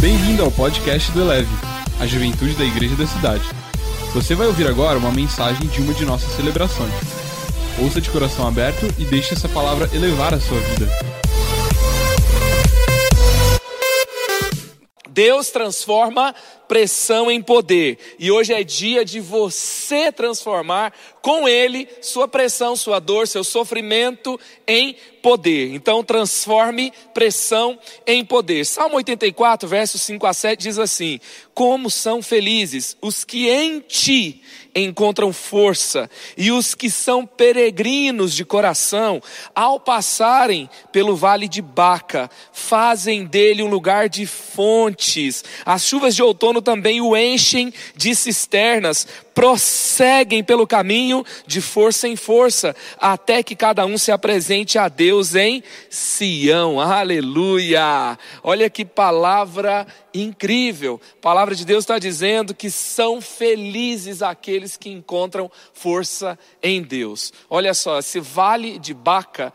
Bem-vindo 0.00 0.42
ao 0.42 0.50
podcast 0.50 1.12
do 1.12 1.20
Eleve, 1.20 1.50
a 2.00 2.06
juventude 2.06 2.54
da 2.54 2.64
igreja 2.64 2.96
da 2.96 3.06
cidade. 3.06 3.44
Você 4.14 4.34
vai 4.34 4.46
ouvir 4.46 4.66
agora 4.66 4.98
uma 4.98 5.12
mensagem 5.12 5.68
de 5.68 5.82
uma 5.82 5.92
de 5.92 6.06
nossas 6.06 6.34
celebrações. 6.36 6.94
Ouça 7.78 8.00
de 8.00 8.08
coração 8.08 8.48
aberto 8.48 8.86
e 8.98 9.04
deixe 9.04 9.34
essa 9.34 9.46
palavra 9.46 9.90
elevar 9.92 10.32
a 10.32 10.40
sua 10.40 10.58
vida. 10.58 10.88
Deus 15.10 15.50
transforma 15.50 16.34
pressão 16.66 17.30
em 17.30 17.42
poder. 17.42 17.98
E 18.18 18.30
hoje 18.30 18.54
é 18.54 18.64
dia 18.64 19.04
de 19.04 19.20
você 19.20 20.10
transformar 20.10 20.94
com 21.22 21.48
Ele 21.48 21.88
sua 22.00 22.26
pressão, 22.26 22.74
sua 22.76 22.98
dor, 22.98 23.26
seu 23.28 23.44
sofrimento 23.44 24.38
em 24.66 24.96
poder. 25.22 25.74
Então 25.74 26.02
transforme 26.02 26.92
pressão 27.12 27.78
em 28.06 28.24
poder. 28.24 28.64
Salmo 28.64 28.96
84, 28.96 29.68
versos 29.68 30.02
5 30.02 30.26
a 30.26 30.32
7 30.32 30.60
diz 30.60 30.78
assim: 30.78 31.20
Como 31.54 31.90
são 31.90 32.22
felizes 32.22 32.96
os 33.00 33.24
que 33.24 33.48
em 33.48 33.80
ti 33.80 34.42
encontram 34.74 35.32
força 35.32 36.08
e 36.36 36.50
os 36.52 36.74
que 36.74 36.88
são 36.88 37.26
peregrinos 37.26 38.34
de 38.34 38.44
coração, 38.44 39.22
ao 39.54 39.80
passarem 39.80 40.68
pelo 40.92 41.16
vale 41.16 41.48
de 41.48 41.60
Baca, 41.60 42.30
fazem 42.52 43.24
dele 43.24 43.62
um 43.62 43.68
lugar 43.68 44.08
de 44.08 44.26
fontes. 44.26 45.44
As 45.64 45.84
chuvas 45.84 46.14
de 46.14 46.22
outono 46.22 46.62
também 46.62 47.00
o 47.00 47.16
enchem 47.16 47.72
de 47.96 48.14
cisternas, 48.14 49.06
prosseguem 49.40 50.44
pelo 50.44 50.66
caminho 50.66 51.24
de 51.46 51.62
força 51.62 52.06
em 52.06 52.14
força, 52.14 52.76
até 52.98 53.42
que 53.42 53.56
cada 53.56 53.86
um 53.86 53.96
se 53.96 54.12
apresente 54.12 54.78
a 54.78 54.86
Deus 54.86 55.34
em 55.34 55.62
Sião. 55.88 56.78
Aleluia! 56.78 58.18
Olha 58.42 58.68
que 58.68 58.84
palavra 58.84 59.86
incrível. 60.12 61.00
A 61.14 61.22
palavra 61.22 61.54
de 61.54 61.64
Deus 61.64 61.84
está 61.84 61.98
dizendo 61.98 62.54
que 62.54 62.70
são 62.70 63.18
felizes 63.22 64.20
aqueles 64.20 64.76
que 64.76 64.90
encontram 64.90 65.50
força 65.72 66.38
em 66.62 66.82
Deus. 66.82 67.32
Olha 67.48 67.72
só, 67.72 67.98
esse 67.98 68.20
vale 68.20 68.78
de 68.78 68.92
Baca 68.92 69.54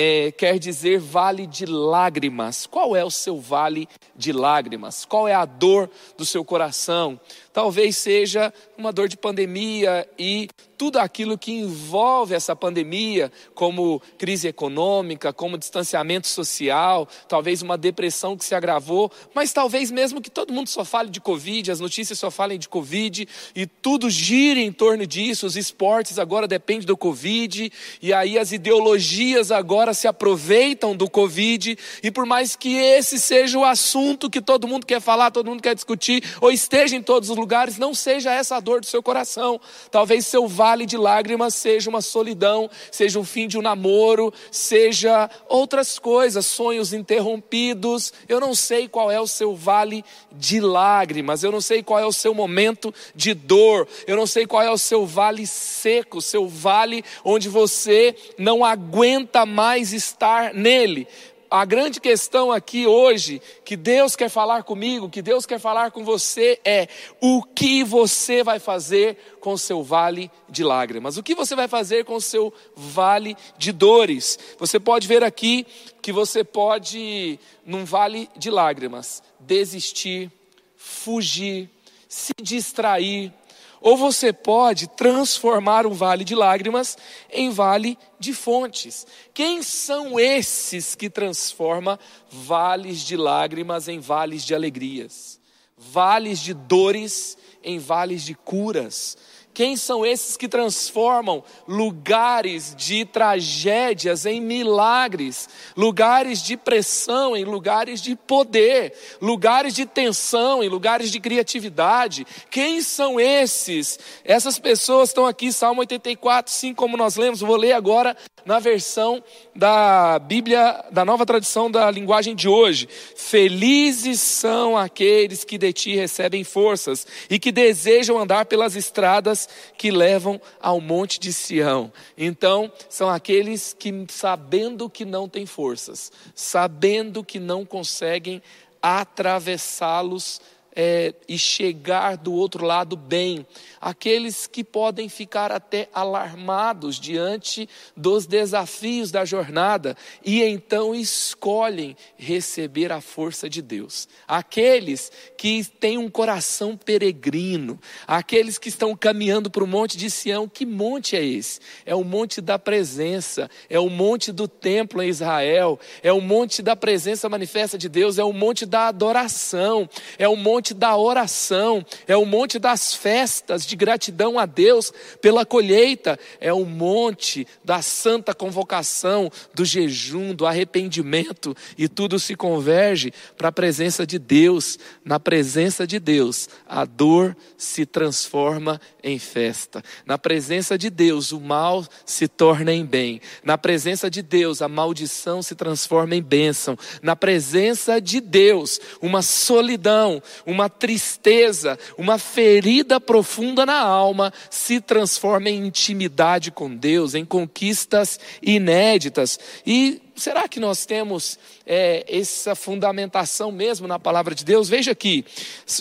é, 0.00 0.30
quer 0.30 0.60
dizer 0.60 1.00
vale 1.00 1.44
de 1.44 1.66
lágrimas. 1.66 2.66
Qual 2.66 2.94
é 2.94 3.04
o 3.04 3.10
seu 3.10 3.40
vale 3.40 3.88
de 4.14 4.32
lágrimas? 4.32 5.04
Qual 5.04 5.26
é 5.26 5.34
a 5.34 5.44
dor 5.44 5.90
do 6.16 6.24
seu 6.24 6.44
coração? 6.44 7.18
Talvez 7.52 7.96
seja 7.96 8.54
uma 8.76 8.92
dor 8.92 9.08
de 9.08 9.16
pandemia 9.16 10.08
e 10.16 10.48
tudo 10.78 10.98
aquilo 10.98 11.36
que 11.36 11.50
envolve 11.50 12.34
essa 12.34 12.54
pandemia, 12.54 13.32
como 13.52 14.00
crise 14.16 14.46
econômica, 14.46 15.32
como 15.32 15.58
distanciamento 15.58 16.28
social, 16.28 17.08
talvez 17.26 17.60
uma 17.60 17.76
depressão 17.76 18.36
que 18.36 18.44
se 18.44 18.54
agravou, 18.54 19.10
mas 19.34 19.52
talvez 19.52 19.90
mesmo 19.90 20.20
que 20.20 20.30
todo 20.30 20.52
mundo 20.52 20.68
só 20.68 20.84
fale 20.84 21.10
de 21.10 21.20
Covid, 21.20 21.72
as 21.72 21.80
notícias 21.80 22.18
só 22.18 22.30
falem 22.30 22.58
de 22.58 22.68
Covid 22.68 23.26
e 23.56 23.66
tudo 23.66 24.08
gire 24.08 24.62
em 24.62 24.70
torno 24.70 25.04
disso, 25.04 25.46
os 25.46 25.56
esportes 25.56 26.18
agora 26.18 26.46
dependem 26.46 26.86
do 26.86 26.96
Covid 26.96 27.72
e 28.00 28.12
aí 28.12 28.38
as 28.38 28.52
ideologias 28.52 29.50
agora 29.50 29.92
se 29.92 30.06
aproveitam 30.06 30.94
do 30.94 31.10
Covid 31.10 31.76
e 32.04 32.10
por 32.10 32.24
mais 32.24 32.54
que 32.54 32.76
esse 32.76 33.18
seja 33.18 33.58
o 33.58 33.64
assunto 33.64 34.30
que 34.30 34.40
todo 34.40 34.68
mundo 34.68 34.86
quer 34.86 35.00
falar, 35.00 35.32
todo 35.32 35.50
mundo 35.50 35.62
quer 35.62 35.74
discutir 35.74 36.22
ou 36.40 36.52
esteja 36.52 36.94
em 36.94 37.02
todos 37.02 37.30
os 37.30 37.36
lugares, 37.36 37.78
não 37.78 37.92
seja 37.94 38.30
essa 38.30 38.56
a 38.56 38.60
dor 38.60 38.80
do 38.80 38.86
seu 38.86 39.02
coração. 39.02 39.60
Talvez 39.90 40.26
seu 40.26 40.46
vale 40.68 40.84
de 40.84 40.98
lágrimas 40.98 41.54
seja 41.54 41.88
uma 41.88 42.02
solidão, 42.02 42.68
seja 42.92 43.18
o 43.18 43.24
fim 43.24 43.48
de 43.48 43.56
um 43.56 43.62
namoro, 43.62 44.30
seja 44.50 45.30
outras 45.48 45.98
coisas, 45.98 46.44
sonhos 46.44 46.92
interrompidos. 46.92 48.12
Eu 48.28 48.38
não 48.38 48.54
sei 48.54 48.86
qual 48.86 49.10
é 49.10 49.18
o 49.18 49.26
seu 49.26 49.56
vale 49.56 50.04
de 50.30 50.60
lágrimas, 50.60 51.42
eu 51.42 51.50
não 51.50 51.62
sei 51.62 51.82
qual 51.82 51.98
é 51.98 52.04
o 52.04 52.12
seu 52.12 52.34
momento 52.34 52.92
de 53.14 53.32
dor, 53.32 53.88
eu 54.06 54.14
não 54.14 54.26
sei 54.26 54.46
qual 54.46 54.62
é 54.62 54.70
o 54.70 54.76
seu 54.76 55.06
vale 55.06 55.46
seco, 55.46 56.20
seu 56.20 56.46
vale 56.46 57.02
onde 57.24 57.48
você 57.48 58.14
não 58.36 58.62
aguenta 58.62 59.46
mais 59.46 59.94
estar 59.94 60.52
nele 60.52 61.08
a 61.50 61.64
grande 61.64 62.00
questão 62.00 62.52
aqui 62.52 62.86
hoje, 62.86 63.40
que 63.64 63.76
Deus 63.76 64.14
quer 64.14 64.28
falar 64.28 64.62
comigo, 64.62 65.08
que 65.08 65.22
Deus 65.22 65.46
quer 65.46 65.58
falar 65.58 65.90
com 65.90 66.04
você, 66.04 66.60
é 66.64 66.88
o 67.20 67.42
que 67.42 67.82
você 67.82 68.42
vai 68.42 68.58
fazer 68.58 69.16
com 69.40 69.52
o 69.52 69.58
seu 69.58 69.82
vale 69.82 70.30
de 70.48 70.62
lágrimas, 70.62 71.16
o 71.16 71.22
que 71.22 71.34
você 71.34 71.56
vai 71.56 71.68
fazer 71.68 72.04
com 72.04 72.14
o 72.16 72.20
seu 72.20 72.52
vale 72.76 73.36
de 73.56 73.72
dores. 73.72 74.38
Você 74.58 74.78
pode 74.78 75.06
ver 75.06 75.24
aqui 75.24 75.66
que 76.02 76.12
você 76.12 76.44
pode, 76.44 77.38
num 77.64 77.84
vale 77.84 78.28
de 78.36 78.50
lágrimas, 78.50 79.22
desistir, 79.40 80.30
fugir, 80.76 81.70
se 82.08 82.32
distrair, 82.40 83.32
ou 83.80 83.96
você 83.96 84.32
pode 84.32 84.88
transformar 84.88 85.86
o 85.86 85.92
vale 85.92 86.24
de 86.24 86.34
lágrimas 86.34 86.96
em 87.30 87.50
vale 87.50 87.98
de 88.18 88.32
fontes. 88.32 89.06
Quem 89.32 89.62
são 89.62 90.18
esses 90.18 90.94
que 90.94 91.08
transformam 91.08 91.98
vales 92.30 93.00
de 93.00 93.16
lágrimas 93.16 93.88
em 93.88 94.00
vales 94.00 94.44
de 94.44 94.54
alegrias? 94.54 95.40
Vales 95.76 96.40
de 96.40 96.54
dores 96.54 97.38
em 97.62 97.78
vales 97.78 98.22
de 98.24 98.34
curas? 98.34 99.16
Quem 99.58 99.76
são 99.76 100.06
esses 100.06 100.36
que 100.36 100.46
transformam 100.46 101.42
lugares 101.66 102.76
de 102.76 103.04
tragédias 103.04 104.24
em 104.24 104.40
milagres, 104.40 105.48
lugares 105.76 106.40
de 106.44 106.56
pressão 106.56 107.36
em 107.36 107.42
lugares 107.42 108.00
de 108.00 108.14
poder, 108.14 108.94
lugares 109.20 109.74
de 109.74 109.84
tensão 109.84 110.62
em 110.62 110.68
lugares 110.68 111.10
de 111.10 111.18
criatividade? 111.18 112.24
Quem 112.48 112.80
são 112.80 113.18
esses? 113.18 113.98
Essas 114.24 114.60
pessoas 114.60 115.08
estão 115.08 115.26
aqui, 115.26 115.52
Salmo 115.52 115.80
84, 115.80 116.52
sim, 116.52 116.72
como 116.72 116.96
nós 116.96 117.16
lemos, 117.16 117.40
vou 117.40 117.56
ler 117.56 117.72
agora 117.72 118.16
na 118.44 118.60
versão 118.60 119.20
da 119.58 120.20
Bíblia, 120.20 120.84
da 120.92 121.04
nova 121.04 121.26
tradição 121.26 121.68
da 121.68 121.90
linguagem 121.90 122.36
de 122.36 122.48
hoje. 122.48 122.88
Felizes 123.16 124.20
são 124.20 124.76
aqueles 124.76 125.42
que 125.42 125.58
de 125.58 125.72
ti 125.72 125.96
recebem 125.96 126.44
forças 126.44 127.04
e 127.28 127.40
que 127.40 127.50
desejam 127.50 128.16
andar 128.16 128.46
pelas 128.46 128.76
estradas 128.76 129.48
que 129.76 129.90
levam 129.90 130.40
ao 130.60 130.80
monte 130.80 131.18
de 131.18 131.32
Sião. 131.32 131.92
Então, 132.16 132.70
são 132.88 133.10
aqueles 133.10 133.74
que, 133.76 134.06
sabendo 134.08 134.88
que 134.88 135.04
não 135.04 135.28
têm 135.28 135.44
forças, 135.44 136.12
sabendo 136.36 137.24
que 137.24 137.40
não 137.40 137.66
conseguem 137.66 138.40
atravessá-los, 138.80 140.40
é, 140.80 141.12
e 141.28 141.36
chegar 141.36 142.16
do 142.16 142.32
outro 142.32 142.64
lado 142.64 142.96
bem, 142.96 143.44
aqueles 143.80 144.46
que 144.46 144.62
podem 144.62 145.08
ficar 145.08 145.50
até 145.50 145.88
alarmados 145.92 147.00
diante 147.00 147.68
dos 147.96 148.26
desafios 148.26 149.10
da 149.10 149.24
jornada 149.24 149.96
e 150.24 150.40
então 150.40 150.94
escolhem 150.94 151.96
receber 152.16 152.92
a 152.92 153.00
força 153.00 153.50
de 153.50 153.60
Deus. 153.60 154.08
Aqueles 154.28 155.10
que 155.36 155.64
têm 155.64 155.98
um 155.98 156.08
coração 156.08 156.76
peregrino, 156.76 157.76
aqueles 158.06 158.56
que 158.56 158.68
estão 158.68 158.94
caminhando 158.94 159.50
para 159.50 159.64
o 159.64 159.66
monte 159.66 159.98
de 159.98 160.08
Sião, 160.08 160.48
que 160.48 160.64
monte 160.64 161.16
é 161.16 161.24
esse? 161.24 161.58
É 161.84 161.94
o 161.94 162.04
monte 162.04 162.40
da 162.40 162.56
presença, 162.56 163.50
é 163.68 163.80
o 163.80 163.90
monte 163.90 164.30
do 164.30 164.46
templo 164.46 165.02
em 165.02 165.08
Israel, 165.08 165.76
é 166.04 166.12
o 166.12 166.20
monte 166.20 166.62
da 166.62 166.76
presença 166.76 167.28
manifesta 167.28 167.76
de 167.76 167.88
Deus, 167.88 168.16
é 168.16 168.22
o 168.22 168.32
monte 168.32 168.64
da 168.64 168.86
adoração, 168.86 169.90
é 170.16 170.28
o 170.28 170.36
monte 170.36 170.67
da 170.74 170.96
oração, 170.96 171.84
é 172.06 172.16
o 172.16 172.24
monte 172.24 172.58
das 172.58 172.94
festas 172.94 173.66
de 173.66 173.76
gratidão 173.76 174.38
a 174.38 174.46
Deus 174.46 174.92
pela 175.20 175.44
colheita, 175.44 176.18
é 176.40 176.52
o 176.52 176.64
monte 176.64 177.46
da 177.64 177.82
santa 177.82 178.34
convocação, 178.34 179.30
do 179.54 179.64
jejum, 179.64 180.34
do 180.34 180.46
arrependimento, 180.46 181.56
e 181.76 181.88
tudo 181.88 182.18
se 182.18 182.34
converge 182.34 183.12
para 183.36 183.48
a 183.48 183.52
presença 183.52 184.06
de 184.06 184.18
Deus. 184.18 184.78
Na 185.04 185.18
presença 185.18 185.86
de 185.86 185.98
Deus, 185.98 186.48
a 186.66 186.84
dor 186.84 187.36
se 187.56 187.84
transforma 187.84 188.80
em 189.02 189.18
festa. 189.18 189.82
Na 190.06 190.18
presença 190.18 190.76
de 190.76 190.90
Deus, 190.90 191.32
o 191.32 191.40
mal 191.40 191.84
se 192.04 192.28
torna 192.28 192.72
em 192.72 192.84
bem. 192.84 193.20
Na 193.42 193.56
presença 193.56 194.10
de 194.10 194.22
Deus, 194.22 194.62
a 194.62 194.68
maldição 194.68 195.42
se 195.42 195.54
transforma 195.54 196.14
em 196.14 196.22
bênção. 196.22 196.78
Na 197.02 197.16
presença 197.16 198.00
de 198.00 198.20
Deus, 198.20 198.80
uma 199.00 199.22
solidão, 199.22 200.22
uma 200.48 200.70
tristeza, 200.70 201.78
uma 201.98 202.18
ferida 202.18 202.98
profunda 202.98 203.66
na 203.66 203.78
alma 203.78 204.32
se 204.48 204.80
transforma 204.80 205.50
em 205.50 205.66
intimidade 205.66 206.50
com 206.50 206.74
Deus, 206.74 207.14
em 207.14 207.22
conquistas 207.22 208.18
inéditas. 208.40 209.38
E 209.66 210.00
será 210.16 210.48
que 210.48 210.58
nós 210.58 210.86
temos 210.86 211.38
é, 211.66 212.02
essa 212.08 212.54
fundamentação 212.54 213.52
mesmo 213.52 213.86
na 213.86 213.98
palavra 213.98 214.34
de 214.34 214.42
Deus? 214.42 214.70
Veja 214.70 214.92
aqui, 214.92 215.22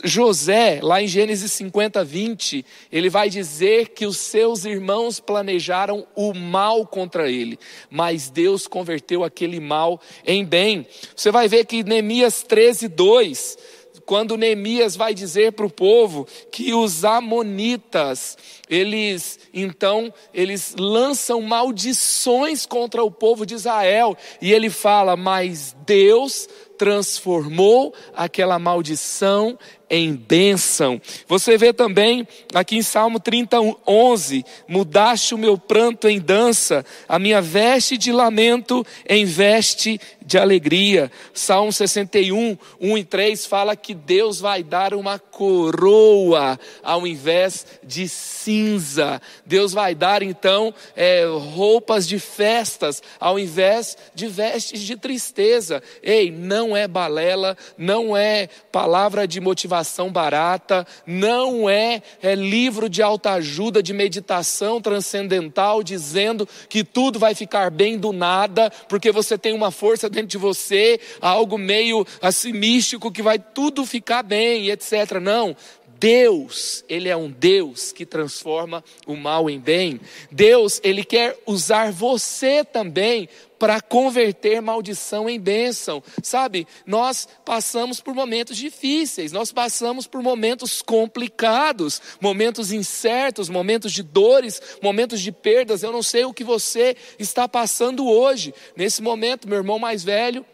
José, 0.04 0.82
lá 0.84 1.02
em 1.02 1.08
Gênesis 1.08 1.54
50, 1.54 2.04
20, 2.04 2.66
ele 2.92 3.10
vai 3.10 3.30
dizer 3.30 3.90
que 3.90 4.06
os 4.06 4.18
seus 4.18 4.66
irmãos 4.66 5.18
planejaram 5.22 6.06
o 6.14 6.34
mal 6.34 6.86
contra 6.86 7.32
ele, 7.32 7.58
mas 7.90 8.30
Deus 8.30 8.68
converteu 8.68 9.24
aquele 9.24 9.62
mal 9.62 10.02
em 10.26 10.44
bem. 10.44 10.86
Você 11.16 11.32
vai 11.32 11.48
ver 11.48 11.66
que 11.66 11.86
Neemias 11.86 12.44
13, 12.44 12.90
2 12.90 13.77
quando 14.08 14.38
Neemias 14.38 14.96
vai 14.96 15.14
dizer 15.14 15.52
para 15.52 15.66
o 15.66 15.70
povo 15.70 16.26
que 16.50 16.74
os 16.74 17.04
amonitas, 17.04 18.38
eles 18.70 19.38
então, 19.54 20.14
eles 20.34 20.74
lançam 20.80 21.42
maldições 21.42 22.66
contra 22.66 23.04
o 23.04 23.12
povo 23.12 23.46
de 23.46 23.54
Israel, 23.54 24.16
e 24.42 24.54
ele 24.54 24.70
fala: 24.70 25.18
"Mas 25.18 25.76
Deus 25.86 26.48
transformou 26.78 27.94
aquela 28.16 28.58
maldição 28.58 29.60
em 29.90 30.14
bênção. 30.14 31.02
Você 31.28 31.58
vê 31.58 31.72
também 31.72 32.28
aqui 32.54 32.78
em 32.78 32.82
Salmo 32.82 33.20
30, 33.20 33.58
11: 33.88 34.46
Mudaste 34.68 35.34
o 35.34 35.38
meu 35.38 35.58
pranto 35.58 36.08
em 36.08 36.20
dança, 36.20 36.86
a 37.08 37.18
minha 37.18 37.42
veste 37.42 37.98
de 37.98 38.12
lamento 38.12 38.86
em 39.08 39.26
veste 39.26 40.00
de 40.26 40.38
alegria. 40.38 41.10
Salmo 41.34 41.72
61, 41.72 42.58
1 42.82 42.98
e 42.98 43.04
3 43.04 43.46
fala 43.46 43.76
que 43.76 43.94
Deus 43.94 44.40
vai 44.40 44.62
dar 44.62 44.94
uma 44.94 45.18
coroa 45.18 46.60
ao 46.84 47.08
invés 47.08 47.66
de 47.84 48.10
cinza. 48.10 49.22
Deus 49.46 49.72
vai 49.72 49.96
dar 49.96 50.22
então 50.22 50.74
é, 50.96 51.26
roupas 51.26 52.06
de 52.06 52.20
festas 52.20 53.02
ao 53.20 53.40
invés 53.40 53.98
de 54.14 54.28
vestes 54.28 54.82
de 54.82 54.98
tristeza. 54.98 55.82
Ei, 56.04 56.30
não 56.30 56.76
é 56.76 56.88
balela, 56.88 57.58
não 57.78 58.16
é 58.16 58.50
palavra 58.72 59.26
de 59.26 59.40
motivação 59.40 59.77
barata, 60.12 60.86
não 61.06 61.70
é, 61.70 62.02
é 62.22 62.36
livro 62.36 62.90
de 62.90 63.02
autoajuda, 63.02 63.82
de 63.82 63.94
meditação 63.94 64.82
transcendental, 64.82 65.84
dizendo 65.84 66.48
que 66.70 66.84
tudo 66.84 67.20
vai 67.20 67.36
ficar 67.36 67.70
bem 67.72 67.98
do 67.98 68.12
nada, 68.12 68.72
porque 68.88 69.12
você 69.12 69.38
tem 69.38 69.54
uma 69.54 69.72
força 69.72 70.10
dentro 70.10 70.28
de 70.28 70.38
você, 70.38 71.00
algo 71.22 71.58
meio 71.58 72.06
assim 72.22 72.54
místico 72.54 73.12
que 73.12 73.22
vai 73.22 73.40
tudo 73.40 73.86
ficar 73.86 74.24
bem, 74.24 74.70
etc. 74.70 75.20
Não. 75.22 75.56
Deus, 76.00 76.84
Ele 76.88 77.10
é 77.10 77.16
um 77.16 77.30
Deus 77.30 77.92
que 77.92 78.06
transforma 78.06 78.84
o 79.06 79.16
mal 79.16 79.50
em 79.50 79.60
bem. 79.60 80.00
Deus, 80.32 80.80
Ele 80.84 81.04
quer 81.04 81.38
usar 81.46 81.92
você 81.92 82.64
também 82.64 83.28
para 83.58 83.82
converter 83.82 84.62
maldição 84.62 85.30
em 85.30 85.40
bênção. 85.40 86.04
Sabe, 86.22 86.68
nós 86.86 87.28
passamos 87.44 88.00
por 88.00 88.14
momentos 88.14 88.56
difíceis, 88.56 89.32
nós 89.32 89.52
passamos 89.52 90.06
por 90.06 90.22
momentos 90.22 90.82
complicados, 90.82 92.02
momentos 92.22 92.72
incertos, 92.72 93.50
momentos 93.50 93.92
de 93.92 94.04
dores, 94.04 94.62
momentos 94.82 95.20
de 95.22 95.32
perdas. 95.32 95.82
Eu 95.82 95.92
não 95.92 96.04
sei 96.04 96.26
o 96.26 96.34
que 96.34 96.44
você 96.44 96.96
está 97.18 97.48
passando 97.48 98.08
hoje. 98.08 98.54
Nesse 98.76 99.02
momento, 99.02 99.48
meu 99.48 99.58
irmão 99.58 99.80
mais 99.80 100.04
velho 100.04 100.46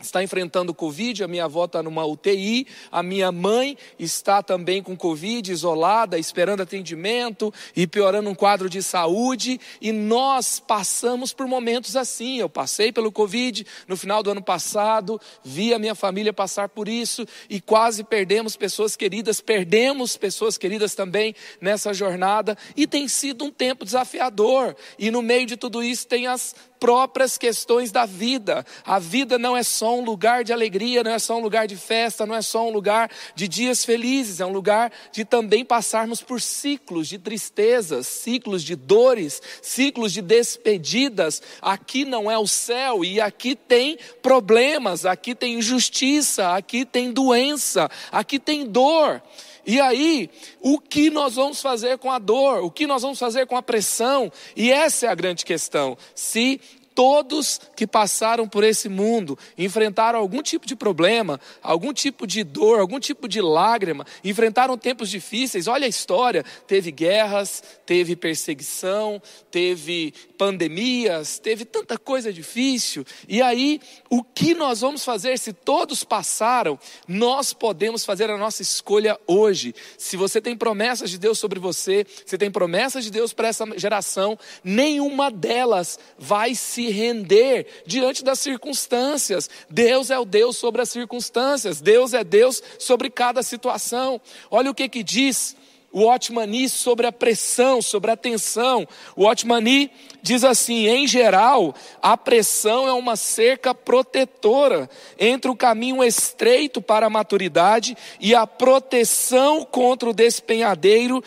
está 0.00 0.22
enfrentando 0.22 0.74
Covid, 0.74 1.24
a 1.24 1.28
minha 1.28 1.44
avó 1.44 1.64
está 1.64 1.82
numa 1.82 2.04
UTI, 2.04 2.66
a 2.90 3.02
minha 3.02 3.32
mãe 3.32 3.76
está 3.98 4.42
também 4.42 4.82
com 4.82 4.96
Covid, 4.96 5.50
isolada, 5.50 6.18
esperando 6.18 6.62
atendimento 6.62 7.52
e 7.74 7.86
piorando 7.86 8.30
um 8.30 8.34
quadro 8.34 8.68
de 8.68 8.82
saúde, 8.82 9.60
e 9.80 9.92
nós 9.92 10.60
passamos 10.60 11.32
por 11.32 11.46
momentos 11.46 11.96
assim. 11.96 12.38
Eu 12.38 12.48
passei 12.48 12.92
pelo 12.92 13.10
Covid 13.10 13.66
no 13.86 13.96
final 13.96 14.22
do 14.22 14.30
ano 14.30 14.42
passado, 14.42 15.20
vi 15.44 15.74
a 15.74 15.78
minha 15.78 15.94
família 15.94 16.32
passar 16.32 16.68
por 16.68 16.88
isso 16.88 17.26
e 17.50 17.60
quase 17.60 18.04
perdemos 18.04 18.56
pessoas 18.56 18.96
queridas, 18.96 19.40
perdemos 19.40 20.16
pessoas 20.16 20.56
queridas 20.56 20.94
também 20.94 21.34
nessa 21.60 21.92
jornada, 21.92 22.56
e 22.76 22.86
tem 22.86 23.08
sido 23.08 23.44
um 23.44 23.50
tempo 23.50 23.84
desafiador, 23.84 24.76
e 24.98 25.10
no 25.10 25.22
meio 25.22 25.46
de 25.46 25.56
tudo 25.56 25.82
isso 25.82 26.06
tem 26.06 26.26
as 26.26 26.54
próprias 26.78 27.36
questões 27.36 27.90
da 27.90 28.06
vida. 28.06 28.64
A 28.84 28.98
vida 28.98 29.38
não 29.38 29.56
é 29.56 29.62
só 29.62 29.87
um 29.96 30.04
lugar 30.04 30.44
de 30.44 30.52
alegria, 30.52 31.02
não 31.02 31.10
é 31.10 31.18
só 31.18 31.36
um 31.36 31.40
lugar 31.40 31.66
de 31.66 31.76
festa, 31.76 32.26
não 32.26 32.34
é 32.34 32.42
só 32.42 32.66
um 32.66 32.70
lugar 32.70 33.10
de 33.34 33.46
dias 33.46 33.84
felizes, 33.84 34.40
é 34.40 34.46
um 34.46 34.52
lugar 34.52 34.92
de 35.12 35.24
também 35.24 35.64
passarmos 35.64 36.20
por 36.20 36.40
ciclos 36.40 37.08
de 37.08 37.18
tristezas, 37.18 38.06
ciclos 38.06 38.62
de 38.62 38.74
dores, 38.74 39.40
ciclos 39.62 40.12
de 40.12 40.22
despedidas. 40.22 41.42
Aqui 41.60 42.04
não 42.04 42.30
é 42.30 42.38
o 42.38 42.46
céu 42.46 43.04
e 43.04 43.20
aqui 43.20 43.54
tem 43.54 43.98
problemas, 44.22 45.06
aqui 45.06 45.34
tem 45.34 45.58
injustiça, 45.58 46.54
aqui 46.54 46.84
tem 46.84 47.12
doença, 47.12 47.90
aqui 48.10 48.38
tem 48.38 48.66
dor. 48.66 49.22
E 49.68 49.78
aí, 49.78 50.30
o 50.62 50.78
que 50.78 51.10
nós 51.10 51.34
vamos 51.34 51.60
fazer 51.60 51.98
com 51.98 52.10
a 52.10 52.18
dor? 52.18 52.64
O 52.64 52.70
que 52.70 52.86
nós 52.86 53.02
vamos 53.02 53.18
fazer 53.18 53.46
com 53.46 53.54
a 53.54 53.62
pressão? 53.62 54.32
E 54.56 54.72
essa 54.72 55.04
é 55.04 55.08
a 55.10 55.14
grande 55.14 55.44
questão. 55.44 55.94
Se 56.14 56.58
todos 56.98 57.60
que 57.76 57.86
passaram 57.86 58.48
por 58.48 58.64
esse 58.64 58.88
mundo 58.88 59.38
enfrentaram 59.56 60.18
algum 60.18 60.42
tipo 60.42 60.66
de 60.66 60.74
problema, 60.74 61.40
algum 61.62 61.92
tipo 61.92 62.26
de 62.26 62.42
dor, 62.42 62.80
algum 62.80 62.98
tipo 62.98 63.28
de 63.28 63.40
lágrima, 63.40 64.04
enfrentaram 64.24 64.76
tempos 64.76 65.08
difíceis. 65.08 65.68
Olha 65.68 65.86
a 65.86 65.88
história: 65.88 66.44
teve 66.66 66.90
guerras, 66.90 67.62
teve 67.86 68.16
perseguição, 68.16 69.22
teve 69.48 70.12
pandemias, 70.38 71.40
teve 71.40 71.64
tanta 71.64 71.98
coisa 71.98 72.32
difícil. 72.32 73.04
E 73.28 73.42
aí, 73.42 73.80
o 74.08 74.22
que 74.22 74.54
nós 74.54 74.80
vamos 74.80 75.04
fazer 75.04 75.36
se 75.36 75.52
todos 75.52 76.04
passaram? 76.04 76.78
Nós 77.08 77.52
podemos 77.52 78.04
fazer 78.04 78.30
a 78.30 78.38
nossa 78.38 78.62
escolha 78.62 79.18
hoje. 79.26 79.74
Se 79.98 80.16
você 80.16 80.40
tem 80.40 80.56
promessas 80.56 81.10
de 81.10 81.18
Deus 81.18 81.40
sobre 81.40 81.58
você, 81.58 82.06
se 82.24 82.38
tem 82.38 82.50
promessas 82.50 83.02
de 83.02 83.10
Deus 83.10 83.32
para 83.32 83.48
essa 83.48 83.66
geração, 83.76 84.38
nenhuma 84.62 85.28
delas 85.28 85.98
vai 86.16 86.54
se 86.54 86.88
render 86.88 87.66
diante 87.84 88.22
das 88.22 88.38
circunstâncias. 88.38 89.50
Deus 89.68 90.08
é 90.08 90.18
o 90.18 90.24
Deus 90.24 90.56
sobre 90.56 90.80
as 90.80 90.88
circunstâncias, 90.88 91.80
Deus 91.80 92.14
é 92.14 92.22
Deus 92.22 92.62
sobre 92.78 93.10
cada 93.10 93.42
situação. 93.42 94.20
Olha 94.50 94.70
o 94.70 94.74
que 94.74 94.88
que 94.88 95.02
diz 95.02 95.56
o 95.90 96.06
Otmani 96.06 96.68
sobre 96.68 97.06
a 97.06 97.12
pressão, 97.12 97.80
sobre 97.80 98.10
a 98.10 98.16
tensão. 98.16 98.86
O 99.16 99.26
Otmani 99.26 99.90
diz 100.22 100.44
assim: 100.44 100.86
em 100.86 101.06
geral, 101.06 101.74
a 102.02 102.16
pressão 102.16 102.86
é 102.86 102.92
uma 102.92 103.16
cerca 103.16 103.74
protetora 103.74 104.88
entre 105.18 105.50
o 105.50 105.56
caminho 105.56 106.04
estreito 106.04 106.82
para 106.82 107.06
a 107.06 107.10
maturidade 107.10 107.96
e 108.20 108.34
a 108.34 108.46
proteção 108.46 109.64
contra 109.64 110.10
o 110.10 110.14
despenhadeiro 110.14 111.22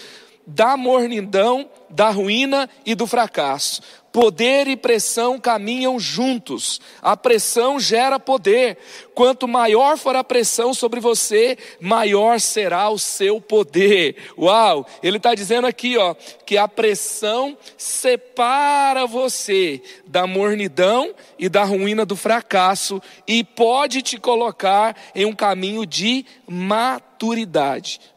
da 0.46 0.76
mornidão, 0.76 1.70
da 1.90 2.10
ruína 2.10 2.70
e 2.86 2.96
do 2.96 3.08
fracasso. 3.08 3.82
Poder 4.12 4.68
e 4.68 4.76
pressão 4.76 5.40
caminham 5.40 6.00
juntos. 6.00 6.82
A 7.02 7.16
pressão 7.16 7.80
gera 7.80 8.20
poder. 8.20 8.78
Quanto 9.14 9.48
maior 9.48 9.98
for 9.98 10.16
a 10.16 10.24
pressão 10.24 10.74
sobre 10.74 11.00
você, 11.00 11.58
maior 11.80 12.40
será 12.40 12.90
o 12.90 13.00
seu 13.00 13.40
poder. 13.40 14.18
Uau! 14.38 14.86
Ele 15.02 15.18
está 15.18 15.34
dizendo 15.34 15.66
aqui, 15.68 15.98
ó, 15.98 16.14
que 16.46 16.58
a 16.58 16.68
pressão 16.68 17.58
separa 17.78 19.06
você 19.06 19.82
da 20.06 20.28
mornidão 20.28 21.14
e 21.40 21.48
da 21.48 21.64
ruína 21.64 22.06
do 22.06 22.16
fracasso 22.16 23.02
e 23.28 23.44
pode 23.44 24.02
te 24.02 24.18
colocar 24.18 24.96
em 25.16 25.26
um 25.26 25.34
caminho 25.34 25.86
de 25.86 26.26
maturidade. 26.48 27.11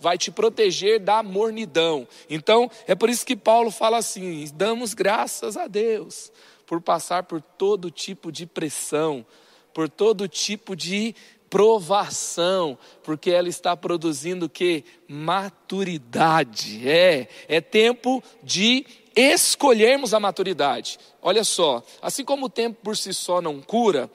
Vai 0.00 0.16
te 0.16 0.30
proteger 0.30 1.00
da 1.00 1.23
mornidão. 1.23 2.06
Então, 2.28 2.70
é 2.87 2.94
por 2.94 3.11
isso 3.11 3.26
que 3.26 3.37
Paulo 3.37 3.70
fala 3.70 3.99
assim: 3.99 4.50
damos 4.54 4.94
graças 4.94 5.56
a 5.56 5.66
Deus 5.66 6.32
por 6.66 6.80
passar 6.80 7.25
por 7.25 7.42
todo 7.42 7.90
tipo 7.90 8.32
de 8.32 8.46
pressão 8.46 9.26
por 9.75 9.88
todo 9.88 10.28
tipo 10.28 10.76
de 10.76 11.14
provação, 11.50 12.78
porque 13.02 13.30
ela 13.30 13.49
está 13.49 13.76
produzindo 13.76 14.49
que 14.49 14.84
maturidade. 15.08 16.88
É, 16.88 17.28
é 17.49 17.61
tempo 17.61 18.23
de 18.42 18.87
escolhermos 19.14 20.14
a 20.14 20.20
maturidade. 20.20 20.99
Olha 21.20 21.44
só, 21.44 21.82
assim 22.00 22.25
como 22.25 22.46
o 22.46 22.50
tempo 22.50 22.78
por 22.82 22.96
si 22.96 23.12
só 23.12 23.40
não 23.40 23.61
cura, 23.61 24.11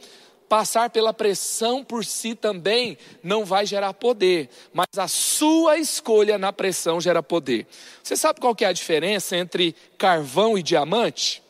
passar 0.50 0.90
pela 0.90 1.14
pressão 1.14 1.84
por 1.84 2.04
si 2.04 2.34
também 2.34 2.98
não 3.22 3.46
vai 3.46 3.66
gerar 3.66 3.94
poder, 3.94 4.50
mas 4.74 4.88
a 4.98 5.08
sua 5.08 5.78
escolha 5.78 6.40
na 6.40 6.52
pressão 6.52 7.00
gera 7.00 7.22
poder. 7.22 7.68
Você 8.04 8.18
sabe 8.18 8.42
qual 8.42 8.56
que 8.56 8.66
é 8.66 8.68
a 8.68 8.74
diferença 8.74 9.38
entre 9.38 9.76
carvão 9.98 10.58
e 10.58 10.64
diamante? 10.64 11.44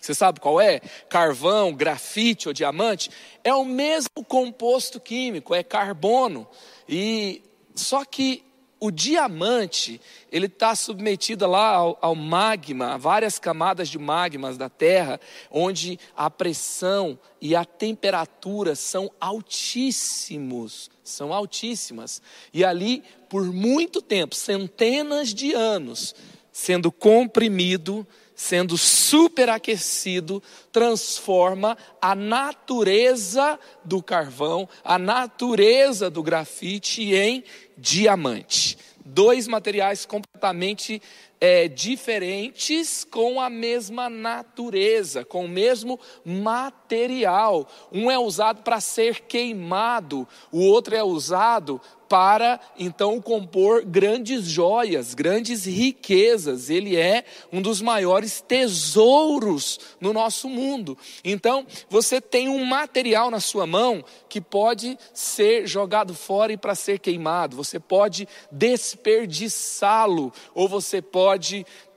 Você 0.00 0.14
sabe 0.14 0.40
qual 0.40 0.60
é? 0.60 0.80
Carvão, 1.08 1.72
grafite 1.72 2.48
ou 2.48 2.54
diamante 2.54 3.08
é 3.44 3.54
o 3.54 3.64
mesmo 3.64 4.24
composto 4.26 4.98
químico, 4.98 5.54
é 5.54 5.62
carbono. 5.62 6.48
E 6.88 7.42
só 7.74 8.04
que 8.04 8.42
o 8.82 8.90
diamante 8.90 10.00
ele 10.28 10.46
está 10.46 10.74
submetido 10.74 11.46
lá 11.46 11.68
ao, 11.68 11.96
ao, 12.02 12.16
magma, 12.16 12.94
a 12.94 12.96
várias 12.96 13.38
camadas 13.38 13.88
de 13.88 13.96
magmas 13.96 14.58
da 14.58 14.68
Terra, 14.68 15.20
onde 15.52 16.00
a 16.16 16.28
pressão 16.28 17.16
e 17.40 17.54
a 17.54 17.64
temperatura 17.64 18.74
são 18.74 19.08
altíssimos, 19.20 20.90
são 21.04 21.32
altíssimas. 21.32 22.20
E 22.52 22.64
ali, 22.64 23.04
por 23.28 23.44
muito 23.44 24.02
tempo, 24.02 24.34
centenas 24.34 25.32
de 25.32 25.54
anos, 25.54 26.12
sendo 26.50 26.90
comprimido 26.90 28.04
sendo 28.34 28.76
superaquecido, 28.78 30.42
transforma 30.70 31.76
a 32.00 32.14
natureza 32.14 33.58
do 33.84 34.02
carvão, 34.02 34.68
a 34.84 34.98
natureza 34.98 36.10
do 36.10 36.22
grafite 36.22 37.14
em 37.14 37.44
diamante. 37.76 38.78
Dois 39.04 39.48
materiais 39.48 40.06
completamente 40.06 41.02
é, 41.42 41.66
diferentes 41.66 43.02
com 43.02 43.40
a 43.40 43.50
mesma 43.50 44.08
natureza, 44.08 45.24
com 45.24 45.44
o 45.44 45.48
mesmo 45.48 45.98
material. 46.24 47.68
Um 47.90 48.08
é 48.08 48.16
usado 48.16 48.62
para 48.62 48.80
ser 48.80 49.22
queimado, 49.22 50.28
o 50.52 50.60
outro 50.60 50.94
é 50.94 51.02
usado 51.02 51.80
para 52.12 52.60
então 52.78 53.18
compor 53.22 53.86
grandes 53.86 54.44
joias, 54.44 55.14
grandes 55.14 55.64
riquezas. 55.64 56.68
Ele 56.68 56.94
é 56.94 57.24
um 57.50 57.62
dos 57.62 57.80
maiores 57.80 58.42
tesouros 58.42 59.80
no 59.98 60.12
nosso 60.12 60.46
mundo. 60.46 60.96
Então, 61.24 61.66
você 61.88 62.20
tem 62.20 62.50
um 62.50 62.66
material 62.66 63.30
na 63.30 63.40
sua 63.40 63.66
mão 63.66 64.04
que 64.28 64.42
pode 64.42 64.98
ser 65.14 65.66
jogado 65.66 66.14
fora 66.14 66.52
e 66.52 66.56
para 66.58 66.74
ser 66.74 66.98
queimado. 66.98 67.56
Você 67.56 67.80
pode 67.80 68.28
desperdiçá-lo 68.50 70.34
ou 70.54 70.68
você 70.68 71.00
pode 71.00 71.31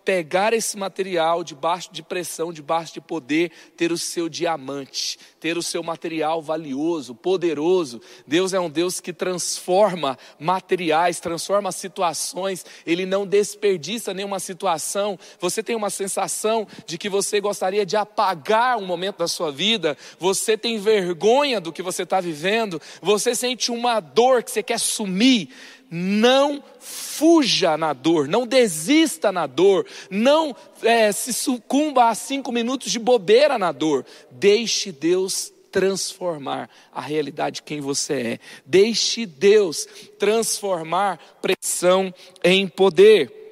pegar 0.06 0.54
esse 0.54 0.77
material 0.77 1.44
debaixo 1.44 1.92
de 1.92 2.04
pressão, 2.04 2.54
debaixo 2.54 2.94
de 2.94 3.01
poder, 3.01 3.51
ter 3.75 3.92
o 3.92 3.98
seu 3.98 4.30
diamante, 4.30 5.18
ter 5.39 5.58
o 5.58 5.63
seu 5.63 5.82
material 5.82 6.44
valioso, 6.44 7.15
poderoso. 7.15 8.00
Deus 8.27 8.54
é 8.54 8.60
um 8.60 8.70
Deus 8.70 9.00
que 9.00 9.12
transforma 9.12 10.15
materiais, 10.39 11.20
transforma 11.20 11.72
situações, 11.72 12.63
ele 12.86 13.06
não 13.06 13.25
desperdiça 13.25 14.13
nenhuma 14.13 14.39
situação. 14.39 15.18
Você 15.39 15.63
tem 15.63 15.75
uma 15.75 15.89
sensação 15.89 16.68
de 16.86 17.00
que 17.00 17.10
você 17.10 17.42
gostaria 17.42 17.86
de 17.86 17.98
apagar 17.98 18.77
um 18.77 18.86
momento 18.86 19.18
da 19.18 19.27
sua 19.27 19.51
vida, 19.51 19.98
você 20.20 20.56
tem 20.56 20.77
vergonha 20.77 21.60
do 21.60 21.74
que 21.74 21.82
você 21.82 22.04
está 22.04 22.22
vivendo, 22.22 22.80
você 23.01 23.34
sente 23.34 23.72
uma 23.72 24.00
dor 24.00 24.44
que 24.44 24.51
você 24.51 24.62
quer 24.62 24.80
sumir 24.80 25.50
não 25.89 26.63
fuja 26.80 27.77
na 27.77 27.94
dor, 27.94 28.27
não 28.27 28.46
desista 28.46 29.32
na 29.32 29.48
dor, 29.48 29.86
não 30.10 30.56
é, 30.82 31.12
se 31.12 31.32
sucumba 31.34 32.10
a 32.10 32.15
cinco 32.15 32.51
minutos 32.51 32.92
de 32.92 33.00
bobeira 33.00 33.58
na 33.58 33.72
dor. 33.72 34.06
Deixe 34.32 34.92
Deus 34.92 35.54
transformar 35.72 36.70
a 36.94 37.01
realidade 37.01 37.58
de 37.58 37.63
quem 37.63 37.82
você 37.82 38.13
é. 38.13 38.39
Deixe 38.65 39.25
Deus 39.25 39.86
transformar 40.18 41.20
pressão 41.42 42.13
em 42.44 42.68
poder. 42.68 43.44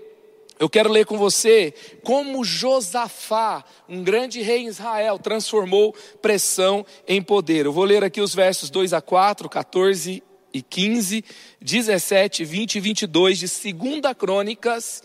Eu 0.59 0.69
quero 0.69 0.89
ler 0.89 1.05
com 1.05 1.17
você 1.17 1.73
como 2.03 2.45
Josafá, 2.45 3.65
um 3.89 4.01
grande 4.01 4.41
rei 4.41 4.59
em 4.59 4.67
Israel, 4.67 5.19
transformou 5.19 5.93
pressão 6.21 6.85
em 7.05 7.21
poder. 7.21 7.65
Eu 7.65 7.73
vou 7.73 7.83
ler 7.83 8.03
aqui 8.03 8.21
os 8.21 8.33
versos 8.33 8.69
2 8.69 8.93
a 8.93 9.01
4, 9.01 9.49
14 9.49 10.23
e 10.53 10.61
15, 10.61 11.23
17, 11.59 12.45
20 12.45 12.75
e 12.75 12.79
22 12.79 13.39
de 13.39 13.73
2 13.73 14.01
Crônicas 14.17 15.01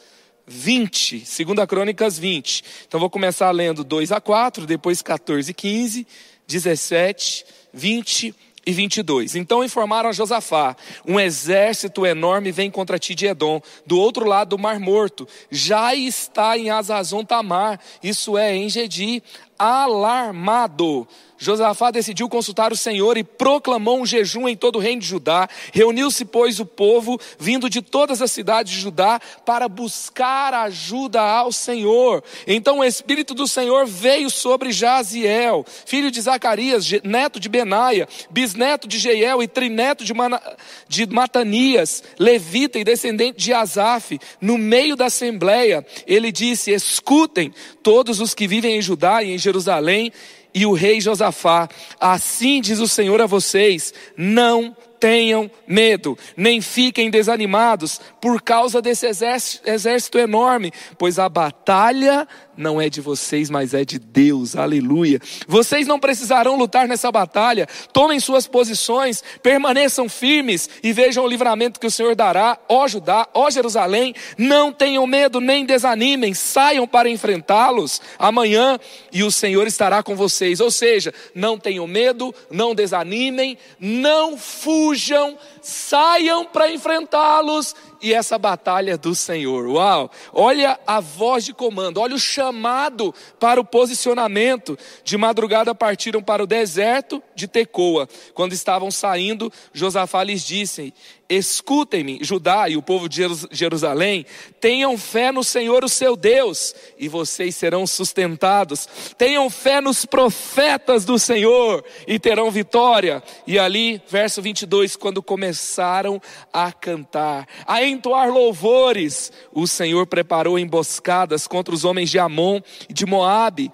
20. 0.46 1.24
2 1.44 1.66
Crônicas 1.66 2.18
20. 2.18 2.64
Então 2.86 2.98
vou 2.98 3.10
começar 3.10 3.50
lendo 3.50 3.84
2 3.84 4.12
a 4.12 4.20
4, 4.20 4.66
depois 4.66 5.02
14 5.02 5.50
e 5.50 5.54
15, 5.54 6.06
17, 6.46 7.44
20 7.72 8.34
e 8.68 8.72
22. 8.72 9.34
Então 9.36 9.64
informaram 9.64 10.10
a 10.10 10.12
Josafá: 10.12 10.76
um 11.06 11.20
exército 11.20 12.04
enorme 12.04 12.52
vem 12.52 12.70
contra 12.70 12.98
ti 12.98 13.14
de 13.14 13.26
Edom, 13.26 13.60
do 13.86 13.98
outro 13.98 14.26
lado 14.26 14.50
do 14.50 14.58
Mar 14.58 14.78
Morto. 14.80 15.28
Já 15.50 15.94
está 15.94 16.56
em 16.56 16.70
Azazon 16.70 17.24
Tamar, 17.24 17.80
isso 18.02 18.36
é, 18.36 18.54
em 18.54 18.68
Gedi, 18.68 19.22
alarmado 19.58 21.08
Josafá 21.38 21.92
decidiu 21.92 22.28
consultar 22.28 22.72
o 22.72 22.76
Senhor 22.76 23.16
e 23.16 23.22
proclamou 23.22 24.00
um 24.00 24.06
jejum 24.06 24.48
em 24.48 24.56
todo 24.56 24.76
o 24.76 24.80
reino 24.80 25.00
de 25.00 25.06
Judá. 25.06 25.48
Reuniu-se, 25.72 26.24
pois, 26.24 26.58
o 26.58 26.66
povo, 26.66 27.18
vindo 27.38 27.70
de 27.70 27.80
todas 27.80 28.20
as 28.20 28.32
cidades 28.32 28.72
de 28.72 28.80
Judá, 28.80 29.20
para 29.46 29.68
buscar 29.68 30.52
ajuda 30.52 31.22
ao 31.22 31.52
Senhor. 31.52 32.24
Então 32.46 32.80
o 32.80 32.84
Espírito 32.84 33.34
do 33.34 33.46
Senhor 33.46 33.86
veio 33.86 34.28
sobre 34.28 34.72
Jaziel, 34.72 35.64
filho 35.86 36.10
de 36.10 36.20
Zacarias, 36.20 36.84
neto 37.04 37.38
de 37.38 37.48
Benaia, 37.48 38.08
bisneto 38.28 38.88
de 38.88 38.98
Jeiel 38.98 39.42
e 39.42 39.46
trineto 39.46 40.04
de, 40.04 40.12
Mana, 40.12 40.42
de 40.88 41.06
Matanias, 41.06 42.02
levita 42.18 42.78
e 42.78 42.84
descendente 42.84 43.38
de 43.38 43.52
Asaf, 43.52 44.18
no 44.40 44.58
meio 44.58 44.96
da 44.96 45.06
assembleia. 45.06 45.86
Ele 46.06 46.32
disse: 46.32 46.72
Escutem 46.72 47.54
todos 47.82 48.20
os 48.20 48.34
que 48.34 48.48
vivem 48.48 48.76
em 48.76 48.82
Judá 48.82 49.22
e 49.22 49.32
em 49.32 49.38
Jerusalém 49.38 50.12
e 50.54 50.66
o 50.66 50.72
rei 50.72 51.00
Josafá: 51.00 51.68
Assim 52.00 52.60
diz 52.60 52.78
o 52.78 52.88
Senhor 52.88 53.20
a 53.20 53.26
vocês: 53.26 53.92
não 54.16 54.76
tenham 54.98 55.50
medo, 55.66 56.18
nem 56.36 56.60
fiquem 56.60 57.10
desanimados 57.10 58.00
por 58.20 58.42
causa 58.42 58.82
desse 58.82 59.06
exército, 59.06 60.18
enorme, 60.18 60.72
pois 60.98 61.18
a 61.18 61.28
batalha 61.28 62.26
não 62.58 62.80
é 62.80 62.90
de 62.90 63.00
vocês, 63.00 63.48
mas 63.48 63.72
é 63.72 63.84
de 63.84 63.98
Deus. 63.98 64.56
Aleluia. 64.56 65.20
Vocês 65.46 65.86
não 65.86 66.00
precisarão 66.00 66.58
lutar 66.58 66.88
nessa 66.88 67.10
batalha. 67.12 67.68
Tomem 67.92 68.18
suas 68.18 68.46
posições, 68.46 69.22
permaneçam 69.42 70.08
firmes 70.08 70.68
e 70.82 70.92
vejam 70.92 71.24
o 71.24 71.28
livramento 71.28 71.78
que 71.78 71.86
o 71.86 71.90
Senhor 71.90 72.16
dará, 72.16 72.58
ó 72.68 72.88
Judá, 72.88 73.28
ó 73.32 73.48
Jerusalém. 73.48 74.14
Não 74.36 74.72
tenham 74.72 75.06
medo 75.06 75.40
nem 75.40 75.64
desanimem, 75.64 76.34
saiam 76.34 76.86
para 76.86 77.08
enfrentá-los 77.08 78.02
amanhã 78.18 78.78
e 79.12 79.22
o 79.22 79.30
Senhor 79.30 79.66
estará 79.66 80.02
com 80.02 80.16
vocês. 80.16 80.60
Ou 80.60 80.70
seja, 80.70 81.14
não 81.34 81.56
tenham 81.56 81.86
medo, 81.86 82.34
não 82.50 82.74
desanimem, 82.74 83.56
não 83.78 84.36
fujam, 84.36 85.38
saiam 85.68 86.46
para 86.46 86.70
enfrentá-los 86.70 87.76
e 88.00 88.14
essa 88.14 88.38
batalha 88.38 88.92
é 88.92 88.96
do 88.96 89.14
Senhor. 89.14 89.66
Uau! 89.66 90.10
Olha 90.32 90.80
a 90.86 90.98
voz 90.98 91.44
de 91.44 91.52
comando, 91.52 92.00
olha 92.00 92.14
o 92.14 92.18
chamado 92.18 93.14
para 93.38 93.60
o 93.60 93.64
posicionamento. 93.64 94.78
De 95.04 95.18
madrugada 95.18 95.74
partiram 95.74 96.22
para 96.22 96.42
o 96.42 96.46
deserto 96.46 97.22
de 97.34 97.46
Tecoa. 97.46 98.08
Quando 98.32 98.52
estavam 98.52 98.90
saindo, 98.90 99.52
Josafá 99.72 100.24
lhes 100.24 100.42
disse: 100.42 100.94
Escutem-me, 101.30 102.20
Judá 102.22 102.70
e 102.70 102.76
o 102.76 102.82
povo 102.82 103.06
de 103.06 103.22
Jerusalém, 103.50 104.24
tenham 104.58 104.96
fé 104.96 105.30
no 105.30 105.44
Senhor, 105.44 105.84
o 105.84 105.88
seu 105.88 106.16
Deus, 106.16 106.74
e 106.98 107.06
vocês 107.06 107.54
serão 107.54 107.86
sustentados. 107.86 108.88
Tenham 109.18 109.50
fé 109.50 109.78
nos 109.78 110.06
profetas 110.06 111.04
do 111.04 111.18
Senhor 111.18 111.84
e 112.06 112.18
terão 112.18 112.50
vitória. 112.50 113.22
E 113.46 113.58
ali, 113.58 114.00
verso 114.08 114.40
22, 114.40 114.96
quando 114.96 115.22
começaram 115.22 116.18
a 116.50 116.72
cantar, 116.72 117.46
a 117.66 117.84
entoar 117.84 118.30
louvores, 118.30 119.30
o 119.52 119.66
Senhor 119.66 120.06
preparou 120.06 120.58
emboscadas 120.58 121.46
contra 121.46 121.74
os 121.74 121.84
homens 121.84 122.08
de 122.08 122.18
Amon 122.18 122.60
e 122.88 122.94
de 122.94 123.04
Moabe 123.04 123.70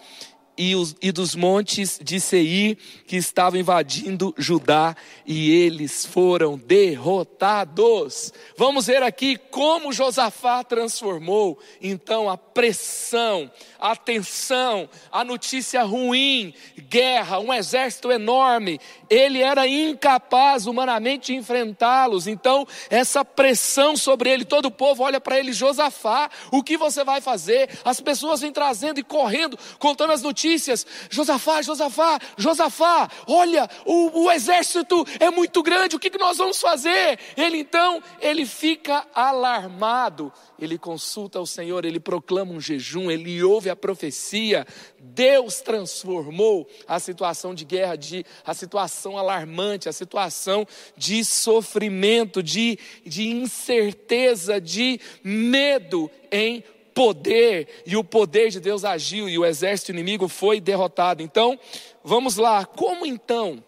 e, 0.56 0.76
os, 0.76 0.94
e 1.02 1.10
dos 1.10 1.34
montes 1.34 1.98
de 2.02 2.20
Seir 2.20 2.76
que 3.06 3.16
estavam 3.16 3.58
invadindo 3.58 4.34
Judá 4.38 4.96
e 5.26 5.50
eles 5.50 6.06
foram 6.06 6.56
derrotados. 6.56 8.32
Vamos 8.56 8.86
ver 8.86 9.02
aqui 9.02 9.36
como 9.36 9.92
Josafá 9.92 10.62
transformou 10.62 11.58
então 11.82 12.30
a 12.30 12.36
pressão, 12.36 13.50
a 13.80 13.96
tensão, 13.96 14.88
a 15.10 15.24
notícia 15.24 15.82
ruim, 15.82 16.54
guerra, 16.88 17.40
um 17.40 17.52
exército 17.52 18.12
enorme. 18.12 18.78
Ele 19.10 19.42
era 19.42 19.66
incapaz 19.66 20.66
humanamente 20.66 21.32
de 21.32 21.38
enfrentá-los. 21.38 22.26
Então, 22.26 22.66
essa 22.88 23.24
pressão 23.24 23.96
sobre 23.96 24.30
ele, 24.30 24.44
todo 24.44 24.66
o 24.66 24.70
povo 24.70 25.02
olha 25.02 25.20
para 25.20 25.38
ele, 25.38 25.52
Josafá, 25.52 26.30
o 26.50 26.62
que 26.62 26.76
você 26.76 27.02
vai 27.02 27.20
fazer? 27.20 27.68
As 27.84 28.00
pessoas 28.00 28.40
vêm 28.40 28.52
trazendo 28.52 29.00
e 29.00 29.02
correndo, 29.02 29.58
contando 29.78 30.12
as 30.12 30.22
notícias 30.22 30.43
notícias: 30.44 30.86
Josafá, 31.10 31.62
Josafá, 31.62 32.18
Josafá, 32.36 33.10
olha, 33.26 33.68
o, 33.86 34.24
o 34.24 34.30
exército 34.30 35.04
é 35.18 35.30
muito 35.30 35.62
grande, 35.62 35.96
o 35.96 35.98
que, 35.98 36.10
que 36.10 36.18
nós 36.18 36.38
vamos 36.38 36.60
fazer? 36.60 37.18
Ele 37.36 37.58
então, 37.58 38.02
ele 38.20 38.44
fica 38.44 39.06
alarmado, 39.14 40.32
ele 40.58 40.76
consulta 40.76 41.40
o 41.40 41.46
Senhor, 41.46 41.84
ele 41.84 41.98
proclama 41.98 42.52
um 42.52 42.60
jejum, 42.60 43.10
ele 43.10 43.42
ouve 43.42 43.70
a 43.70 43.76
profecia. 43.76 44.66
Deus 45.00 45.60
transformou 45.60 46.68
a 46.86 46.98
situação 46.98 47.54
de 47.54 47.64
guerra, 47.64 47.96
de, 47.96 48.24
a 48.44 48.54
situação 48.54 49.16
alarmante, 49.16 49.88
a 49.88 49.92
situação 49.92 50.66
de 50.96 51.24
sofrimento, 51.24 52.42
de, 52.42 52.78
de 53.04 53.28
incerteza, 53.28 54.60
de 54.60 55.00
medo 55.22 56.10
em 56.30 56.64
poder, 56.94 57.82
e 57.84 57.96
o 57.96 58.04
poder 58.04 58.50
de 58.50 58.60
Deus 58.60 58.84
agiu, 58.84 59.28
e 59.28 59.36
o 59.38 59.44
exército 59.44 59.90
inimigo 59.90 60.28
foi 60.28 60.60
derrotado. 60.60 61.22
Então, 61.22 61.58
vamos 62.02 62.36
lá, 62.36 62.64
como 62.64 63.04
então, 63.04 63.62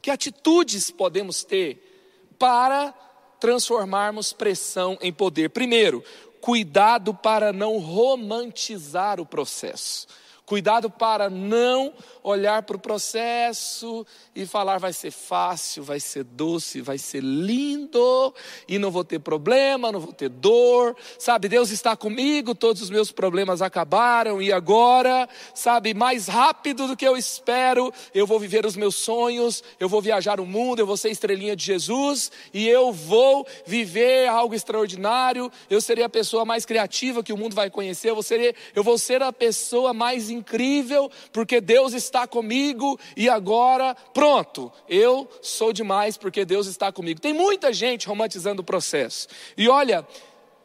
que 0.00 0.10
atitudes 0.10 0.90
podemos 0.90 1.44
ter 1.44 2.32
para 2.38 2.94
transformarmos 3.38 4.32
pressão 4.32 4.96
em 5.02 5.12
poder? 5.12 5.50
Primeiro, 5.50 6.02
cuidado 6.40 7.12
para 7.12 7.52
não 7.52 7.78
romantizar 7.78 9.20
o 9.20 9.26
processo. 9.26 10.06
Cuidado 10.46 10.88
para 10.88 11.28
não 11.28 11.92
olhar 12.22 12.62
para 12.62 12.76
o 12.76 12.78
processo 12.78 14.06
e 14.32 14.46
falar 14.46 14.78
vai 14.78 14.92
ser 14.92 15.10
fácil, 15.10 15.82
vai 15.82 15.98
ser 15.98 16.22
doce, 16.22 16.80
vai 16.80 16.98
ser 16.98 17.20
lindo 17.20 18.32
e 18.68 18.78
não 18.78 18.92
vou 18.92 19.02
ter 19.02 19.18
problema, 19.18 19.90
não 19.90 19.98
vou 19.98 20.12
ter 20.12 20.28
dor. 20.28 20.96
Sabe, 21.18 21.48
Deus 21.48 21.70
está 21.70 21.96
comigo, 21.96 22.54
todos 22.54 22.80
os 22.80 22.90
meus 22.90 23.10
problemas 23.10 23.60
acabaram 23.60 24.40
e 24.40 24.52
agora, 24.52 25.28
sabe, 25.52 25.92
mais 25.94 26.28
rápido 26.28 26.86
do 26.86 26.96
que 26.96 27.08
eu 27.08 27.16
espero, 27.16 27.92
eu 28.14 28.24
vou 28.24 28.38
viver 28.38 28.64
os 28.64 28.76
meus 28.76 28.94
sonhos, 28.94 29.64
eu 29.80 29.88
vou 29.88 30.00
viajar 30.00 30.38
o 30.38 30.46
mundo, 30.46 30.78
eu 30.78 30.86
vou 30.86 30.96
ser 30.96 31.10
estrelinha 31.10 31.56
de 31.56 31.64
Jesus 31.64 32.30
e 32.54 32.68
eu 32.68 32.92
vou 32.92 33.44
viver 33.66 34.28
algo 34.28 34.54
extraordinário. 34.54 35.50
Eu 35.68 35.80
serei 35.80 36.04
a 36.04 36.08
pessoa 36.08 36.44
mais 36.44 36.64
criativa 36.64 37.24
que 37.24 37.32
o 37.32 37.36
mundo 37.36 37.56
vai 37.56 37.68
conhecer, 37.68 38.10
eu 38.10 38.14
vou 38.14 38.22
ser, 38.22 38.54
eu 38.76 38.84
vou 38.84 38.96
ser 38.96 39.24
a 39.24 39.32
pessoa 39.32 39.92
mais 39.92 40.35
incrível, 40.36 41.10
porque 41.32 41.60
Deus 41.60 41.92
está 41.92 42.26
comigo 42.26 42.98
e 43.16 43.28
agora, 43.28 43.96
pronto, 44.14 44.72
eu 44.88 45.28
sou 45.42 45.72
demais 45.72 46.16
porque 46.16 46.44
Deus 46.44 46.66
está 46.66 46.92
comigo. 46.92 47.20
Tem 47.20 47.32
muita 47.32 47.72
gente 47.72 48.06
romantizando 48.06 48.62
o 48.62 48.64
processo. 48.64 49.28
E 49.56 49.68
olha, 49.68 50.06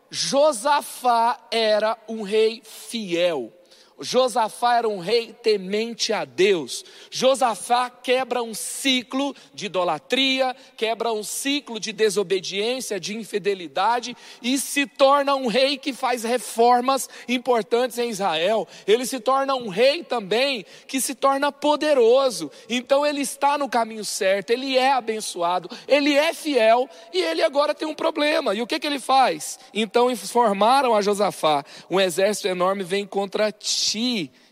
Josafá 0.10 1.40
era 1.50 1.98
um 2.08 2.22
rei 2.22 2.62
fiel. 2.64 3.54
Josafá 4.02 4.78
era 4.78 4.90
um 4.90 4.98
rei 4.98 5.32
temente 5.32 6.12
a 6.12 6.26
Deus. 6.26 6.84
Josafá 7.12 7.90
quebra 7.90 8.42
um 8.42 8.54
ciclo 8.54 9.36
de 9.54 9.68
idolatria, 9.68 10.56
quebra 10.76 11.14
um 11.14 11.24
ciclo 11.24 11.80
de 11.80 11.94
desobediência, 11.94 13.00
de 13.00 13.16
infidelidade 13.16 14.18
e 14.42 14.58
se 14.58 14.88
torna 14.88 15.36
um 15.36 15.46
rei 15.46 15.78
que 15.78 15.94
faz 15.94 16.24
reformas 16.24 17.08
importantes 17.28 18.00
em 18.00 18.10
Israel. 18.10 18.68
Ele 18.88 19.06
se 19.06 19.20
torna 19.20 19.56
um 19.56 19.68
rei 19.68 20.04
também 20.04 20.66
que 20.88 21.00
se 21.00 21.14
torna 21.14 21.52
poderoso. 21.52 22.52
Então 22.68 23.06
ele 23.06 23.22
está 23.22 23.58
no 23.58 23.70
caminho 23.70 24.04
certo, 24.04 24.50
ele 24.50 24.78
é 24.78 24.94
abençoado, 24.94 25.70
ele 25.88 26.16
é 26.16 26.34
fiel 26.34 26.90
e 27.14 27.22
ele 27.22 27.44
agora 27.44 27.76
tem 27.76 27.88
um 27.88 27.94
problema. 27.94 28.56
E 28.56 28.62
o 28.62 28.68
que, 28.68 28.80
que 28.80 28.88
ele 28.88 29.00
faz? 29.00 29.60
Então 29.72 30.10
informaram 30.10 30.96
a 30.96 31.02
Josafá: 31.02 31.64
um 31.90 32.00
exército 32.00 32.48
enorme 32.48 32.84
vem 32.84 33.06
contra 33.06 33.52
ti 33.52 33.91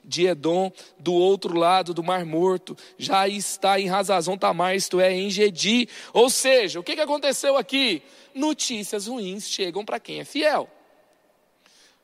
de 0.04 0.26
Edom, 0.26 0.72
do 0.98 1.14
outro 1.14 1.58
lado 1.58 1.94
do 1.94 2.04
Mar 2.04 2.26
Morto, 2.26 2.76
já 2.98 3.28
está 3.28 3.80
em 3.80 3.88
Razazon 3.88 4.38
Tamar, 4.38 4.76
isto 4.76 5.00
é, 5.00 5.14
em 5.14 5.30
Gedi. 5.30 5.88
Ou 6.14 6.30
seja, 6.30 6.80
o 6.80 6.84
que 6.84 6.94
aconteceu 6.94 7.58
aqui? 7.58 8.02
Notícias 8.34 9.08
ruins 9.08 9.48
chegam 9.50 9.86
para 9.86 10.00
quem 10.00 10.20
é 10.20 10.26
fiel. 10.26 10.70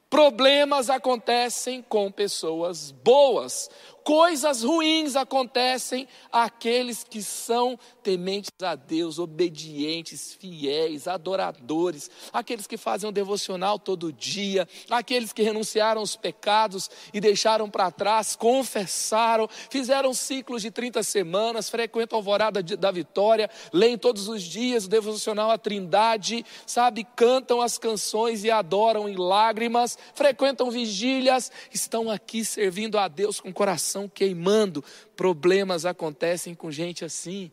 Problemas 0.10 0.90
acontecem 0.90 1.82
com 1.82 2.12
pessoas 2.12 2.92
boas 2.92 3.70
coisas 4.06 4.62
ruins 4.62 5.16
acontecem 5.16 6.08
àqueles 6.32 7.04
que 7.04 7.24
são 7.24 7.78
tementes 8.04 8.52
a 8.62 8.76
Deus, 8.76 9.18
obedientes, 9.18 10.38
fiéis, 10.40 11.08
adoradores, 11.08 12.12
aqueles 12.32 12.68
que 12.68 12.78
fazem 12.78 13.10
um 13.10 13.12
devocional 13.12 13.80
todo 13.80 14.14
dia, 14.14 14.70
aqueles 14.92 15.34
que 15.34 15.42
renunciaram 15.42 16.02
aos 16.02 16.16
pecados 16.16 16.88
e 17.12 17.20
deixaram 17.20 17.68
para 17.68 17.90
trás, 17.90 18.36
confessaram, 18.36 19.50
fizeram 19.72 20.14
ciclos 20.14 20.62
de 20.62 20.70
30 20.70 21.02
semanas, 21.02 21.68
frequentam 21.68 22.16
a 22.16 22.20
alvorada 22.20 22.62
da 22.62 22.92
vitória, 22.92 23.50
leem 23.74 23.98
todos 23.98 24.28
os 24.28 24.44
dias 24.44 24.86
o 24.86 24.90
devocional 24.90 25.50
à 25.50 25.58
Trindade, 25.58 26.46
sabe, 26.68 27.08
cantam 27.16 27.60
as 27.60 27.80
canções 27.80 28.44
e 28.44 28.52
adoram 28.52 29.10
em 29.10 29.16
lágrimas, 29.16 29.98
frequentam 30.14 30.70
vigílias, 30.70 31.52
estão 31.74 32.12
aqui 32.12 32.46
servindo 32.46 33.00
a 33.00 33.08
Deus 33.08 33.40
com 33.40 33.52
coração 33.52 33.95
coração 33.96 34.10
queimando. 34.10 34.84
Problemas 35.16 35.86
acontecem 35.86 36.54
com 36.54 36.70
gente 36.70 37.06
assim. 37.06 37.50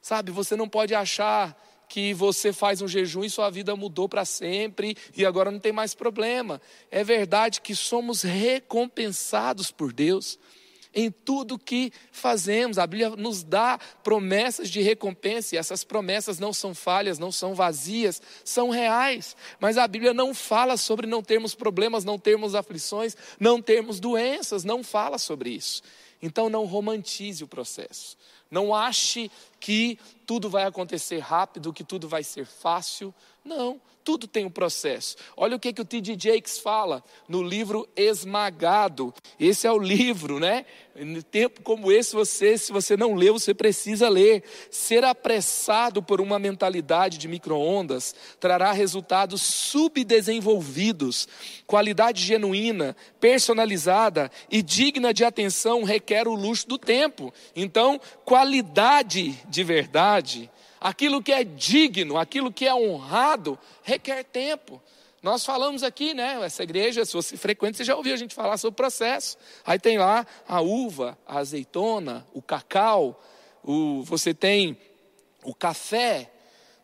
Sabe, 0.00 0.30
você 0.30 0.54
não 0.54 0.68
pode 0.68 0.94
achar 0.94 1.60
que 1.88 2.14
você 2.14 2.52
faz 2.52 2.80
um 2.80 2.88
jejum 2.88 3.24
e 3.24 3.30
sua 3.30 3.50
vida 3.50 3.74
mudou 3.76 4.08
para 4.08 4.24
sempre 4.24 4.96
e 5.16 5.24
agora 5.26 5.50
não 5.50 5.58
tem 5.58 5.72
mais 5.72 5.94
problema. 5.94 6.60
É 6.90 7.02
verdade 7.02 7.60
que 7.60 7.74
somos 7.74 8.22
recompensados 8.22 9.70
por 9.70 9.92
Deus 9.92 10.38
em 10.94 11.10
tudo 11.10 11.58
que 11.58 11.92
fazemos. 12.12 12.78
A 12.78 12.86
Bíblia 12.86 13.10
nos 13.10 13.42
dá 13.42 13.78
promessas 14.02 14.70
de 14.70 14.80
recompensa, 14.80 15.54
e 15.54 15.58
essas 15.58 15.84
promessas 15.84 16.38
não 16.38 16.52
são 16.52 16.74
falhas, 16.74 17.18
não 17.18 17.32
são 17.32 17.54
vazias, 17.54 18.22
são 18.44 18.70
reais. 18.70 19.36
Mas 19.58 19.76
a 19.76 19.88
Bíblia 19.88 20.14
não 20.14 20.32
fala 20.32 20.76
sobre 20.76 21.06
não 21.06 21.22
termos 21.22 21.54
problemas, 21.54 22.04
não 22.04 22.18
termos 22.18 22.54
aflições, 22.54 23.16
não 23.40 23.60
termos 23.60 23.98
doenças, 23.98 24.64
não 24.64 24.84
fala 24.84 25.18
sobre 25.18 25.50
isso. 25.50 25.82
Então 26.22 26.48
não 26.48 26.64
romantize 26.64 27.44
o 27.44 27.48
processo. 27.48 28.16
Não 28.50 28.74
ache 28.74 29.30
que 29.58 29.98
tudo 30.24 30.48
vai 30.48 30.64
acontecer 30.64 31.18
rápido, 31.18 31.72
que 31.72 31.82
tudo 31.82 32.08
vai 32.08 32.22
ser 32.22 32.46
fácil. 32.46 33.12
Não, 33.44 33.78
tudo 34.02 34.26
tem 34.26 34.44
um 34.44 34.50
processo. 34.50 35.16
Olha 35.36 35.56
o 35.56 35.58
que, 35.58 35.72
que 35.72 35.80
o 35.80 35.84
T.D. 35.84 36.16
Jakes 36.18 36.58
fala 36.58 37.02
no 37.28 37.42
livro 37.42 37.88
Esmagado. 37.96 39.12
Esse 39.40 39.66
é 39.66 39.72
o 39.72 39.78
livro, 39.78 40.38
né? 40.38 40.64
Em 40.96 41.20
tempo 41.20 41.62
como 41.62 41.90
esse, 41.90 42.14
você, 42.14 42.56
se 42.56 42.70
você 42.70 42.96
não 42.96 43.14
leu, 43.14 43.38
você 43.38 43.52
precisa 43.52 44.08
ler. 44.08 44.44
Ser 44.70 45.04
apressado 45.04 46.02
por 46.02 46.20
uma 46.20 46.38
mentalidade 46.38 47.18
de 47.18 47.26
micro-ondas 47.28 48.14
trará 48.38 48.72
resultados 48.72 49.42
subdesenvolvidos. 49.42 51.26
Qualidade 51.66 52.22
genuína, 52.22 52.94
personalizada 53.18 54.30
e 54.50 54.62
digna 54.62 55.12
de 55.12 55.24
atenção 55.24 55.82
requer 55.82 56.28
o 56.28 56.34
luxo 56.34 56.68
do 56.68 56.78
tempo. 56.78 57.32
Então, 57.56 58.00
qualidade 58.24 59.32
de 59.48 59.64
verdade 59.64 60.50
Aquilo 60.84 61.22
que 61.22 61.32
é 61.32 61.42
digno, 61.42 62.18
aquilo 62.18 62.52
que 62.52 62.66
é 62.66 62.74
honrado, 62.74 63.58
requer 63.82 64.22
tempo. 64.22 64.82
Nós 65.22 65.42
falamos 65.42 65.82
aqui, 65.82 66.12
né? 66.12 66.38
Essa 66.44 66.62
igreja, 66.62 67.06
se 67.06 67.14
você 67.14 67.38
frequenta, 67.38 67.78
você 67.78 67.84
já 67.84 67.96
ouviu 67.96 68.12
a 68.12 68.18
gente 68.18 68.34
falar 68.34 68.58
sobre 68.58 68.74
o 68.74 68.76
processo. 68.76 69.38
Aí 69.64 69.78
tem 69.78 69.96
lá 69.96 70.26
a 70.46 70.60
uva, 70.60 71.16
a 71.26 71.38
azeitona, 71.38 72.26
o 72.34 72.42
cacau, 72.42 73.18
o, 73.62 74.02
você 74.02 74.34
tem 74.34 74.76
o 75.42 75.54
café. 75.54 76.30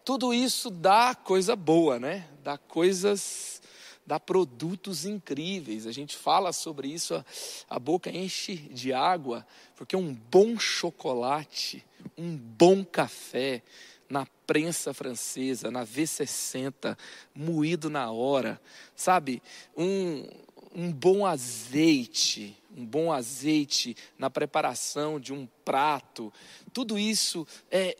Tudo 0.03 0.33
isso 0.33 0.71
dá 0.71 1.15
coisa 1.15 1.55
boa, 1.55 1.99
né? 1.99 2.27
Dá 2.43 2.57
coisas, 2.57 3.61
dá 4.07 4.19
produtos 4.19 5.05
incríveis. 5.05 5.87
A 5.87 5.93
gente 5.93 6.17
fala 6.17 6.55
sobre 6.55 6.89
isso, 6.89 7.15
a, 7.15 7.25
a 7.69 7.79
boca 7.79 8.09
enche 8.09 8.57
de 8.57 8.95
água, 8.95 9.47
porque 9.77 9.95
um 9.95 10.15
bom 10.15 10.59
chocolate, 10.59 11.85
um 12.21 12.37
bom 12.37 12.85
café, 12.85 13.63
na 14.11 14.27
prensa 14.47 14.93
francesa, 14.93 15.71
na 15.71 15.87
V60, 15.87 16.99
moído 17.35 17.89
na 17.89 18.11
hora, 18.11 18.61
sabe? 18.95 19.41
Um, 19.77 20.29
um 20.75 20.93
bom 20.93 21.25
azeite, 21.25 22.57
um 22.77 22.85
bom 22.85 23.13
azeite 23.13 23.97
na 24.19 24.29
preparação 24.29 25.19
de 25.19 25.33
um 25.33 25.49
prato, 25.65 26.33
tudo 26.73 26.99
isso 26.99 27.47
é, 27.71 27.97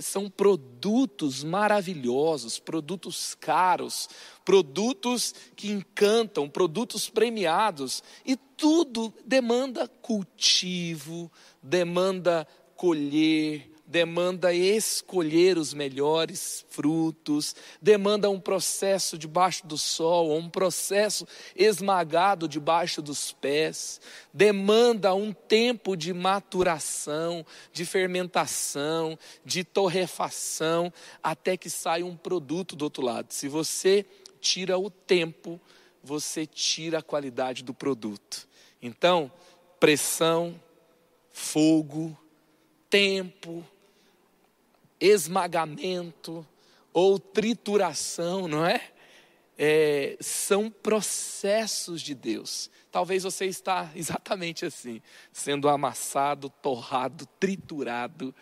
são 0.00 0.30
produtos 0.30 1.44
maravilhosos, 1.44 2.58
produtos 2.58 3.34
caros, 3.34 4.08
produtos 4.44 5.34
que 5.54 5.70
encantam, 5.70 6.48
produtos 6.48 7.08
premiados, 7.08 8.02
e 8.24 8.36
tudo 8.36 9.12
demanda 9.24 9.86
cultivo, 9.86 11.30
demanda 11.62 12.46
colher, 12.78 13.68
demanda 13.84 14.54
escolher 14.54 15.58
os 15.58 15.74
melhores 15.74 16.64
frutos, 16.70 17.56
demanda 17.82 18.30
um 18.30 18.38
processo 18.38 19.18
debaixo 19.18 19.66
do 19.66 19.76
sol, 19.76 20.38
um 20.38 20.48
processo 20.48 21.26
esmagado 21.56 22.46
debaixo 22.46 23.02
dos 23.02 23.32
pés, 23.32 24.00
demanda 24.32 25.12
um 25.12 25.32
tempo 25.32 25.96
de 25.96 26.14
maturação, 26.14 27.44
de 27.72 27.84
fermentação, 27.84 29.18
de 29.44 29.64
torrefação, 29.64 30.92
até 31.20 31.56
que 31.56 31.68
saia 31.68 32.06
um 32.06 32.16
produto 32.16 32.76
do 32.76 32.82
outro 32.82 33.02
lado. 33.02 33.32
Se 33.32 33.48
você 33.48 34.06
tira 34.40 34.78
o 34.78 34.88
tempo, 34.88 35.60
você 36.00 36.46
tira 36.46 36.98
a 36.98 37.02
qualidade 37.02 37.64
do 37.64 37.74
produto. 37.74 38.46
Então, 38.80 39.32
pressão, 39.80 40.60
fogo, 41.32 42.16
tempo, 42.90 43.64
esmagamento 45.00 46.46
ou 46.92 47.18
trituração, 47.18 48.48
não 48.48 48.64
é? 48.66 48.80
é? 49.56 50.16
São 50.20 50.70
processos 50.70 52.02
de 52.02 52.14
Deus. 52.14 52.70
Talvez 52.90 53.22
você 53.22 53.46
está 53.46 53.90
exatamente 53.94 54.64
assim, 54.64 55.00
sendo 55.32 55.68
amassado, 55.68 56.50
torrado, 56.62 57.26
triturado. 57.38 58.34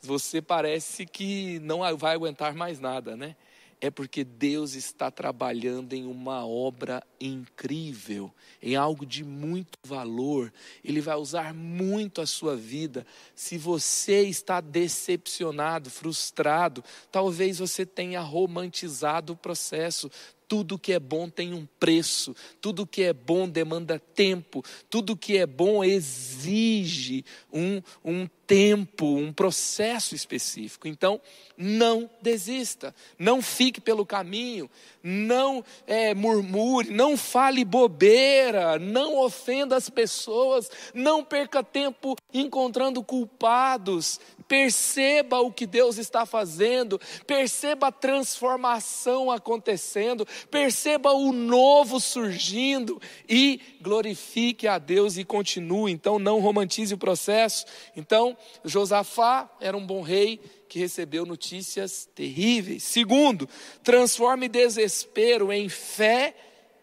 Você 0.00 0.42
parece 0.42 1.06
que 1.06 1.60
não 1.60 1.80
vai 1.96 2.14
aguentar 2.14 2.54
mais 2.54 2.80
nada, 2.80 3.16
né? 3.16 3.36
É 3.82 3.90
porque 3.90 4.22
Deus 4.22 4.74
está 4.74 5.10
trabalhando 5.10 5.92
em 5.92 6.06
uma 6.06 6.46
obra 6.46 7.02
incrível, 7.20 8.32
em 8.62 8.76
algo 8.76 9.04
de 9.04 9.24
muito 9.24 9.76
valor. 9.82 10.52
Ele 10.84 11.00
vai 11.00 11.16
usar 11.16 11.52
muito 11.52 12.20
a 12.20 12.26
sua 12.26 12.56
vida. 12.56 13.04
Se 13.34 13.58
você 13.58 14.22
está 14.22 14.60
decepcionado, 14.60 15.90
frustrado, 15.90 16.84
talvez 17.10 17.58
você 17.58 17.84
tenha 17.84 18.20
romantizado 18.20 19.32
o 19.32 19.36
processo, 19.36 20.08
tudo 20.52 20.78
que 20.78 20.92
é 20.92 21.00
bom 21.00 21.30
tem 21.30 21.54
um 21.54 21.66
preço, 21.80 22.36
tudo 22.60 22.86
que 22.86 23.04
é 23.04 23.14
bom 23.14 23.48
demanda 23.48 23.98
tempo, 23.98 24.62
tudo 24.90 25.16
que 25.16 25.38
é 25.38 25.46
bom 25.46 25.82
exige 25.82 27.24
um, 27.50 27.80
um 28.04 28.28
tempo, 28.46 29.06
um 29.16 29.32
processo 29.32 30.14
específico. 30.14 30.86
Então, 30.86 31.18
não 31.56 32.10
desista, 32.20 32.94
não 33.18 33.40
fique 33.40 33.80
pelo 33.80 34.04
caminho, 34.04 34.68
não 35.02 35.64
é, 35.86 36.14
murmure, 36.14 36.90
não 36.90 37.16
fale 37.16 37.64
bobeira, 37.64 38.78
não 38.78 39.16
ofenda 39.16 39.74
as 39.74 39.88
pessoas, 39.88 40.70
não 40.92 41.24
perca 41.24 41.62
tempo 41.62 42.14
encontrando 42.30 43.02
culpados. 43.02 44.20
Perceba 44.52 45.40
o 45.40 45.50
que 45.50 45.66
Deus 45.66 45.96
está 45.96 46.26
fazendo, 46.26 47.00
perceba 47.26 47.86
a 47.86 47.90
transformação 47.90 49.30
acontecendo, 49.30 50.28
perceba 50.50 51.10
o 51.10 51.32
novo 51.32 51.98
surgindo 51.98 53.00
e 53.26 53.58
glorifique 53.80 54.68
a 54.68 54.76
Deus 54.76 55.16
e 55.16 55.24
continue. 55.24 55.90
Então, 55.90 56.18
não 56.18 56.38
romantize 56.38 56.92
o 56.92 56.98
processo. 56.98 57.64
Então, 57.96 58.36
Josafá 58.62 59.50
era 59.58 59.74
um 59.74 59.86
bom 59.86 60.02
rei 60.02 60.38
que 60.68 60.78
recebeu 60.78 61.24
notícias 61.24 62.06
terríveis. 62.14 62.82
Segundo, 62.82 63.48
transforme 63.82 64.48
desespero 64.48 65.50
em 65.50 65.70
fé 65.70 66.34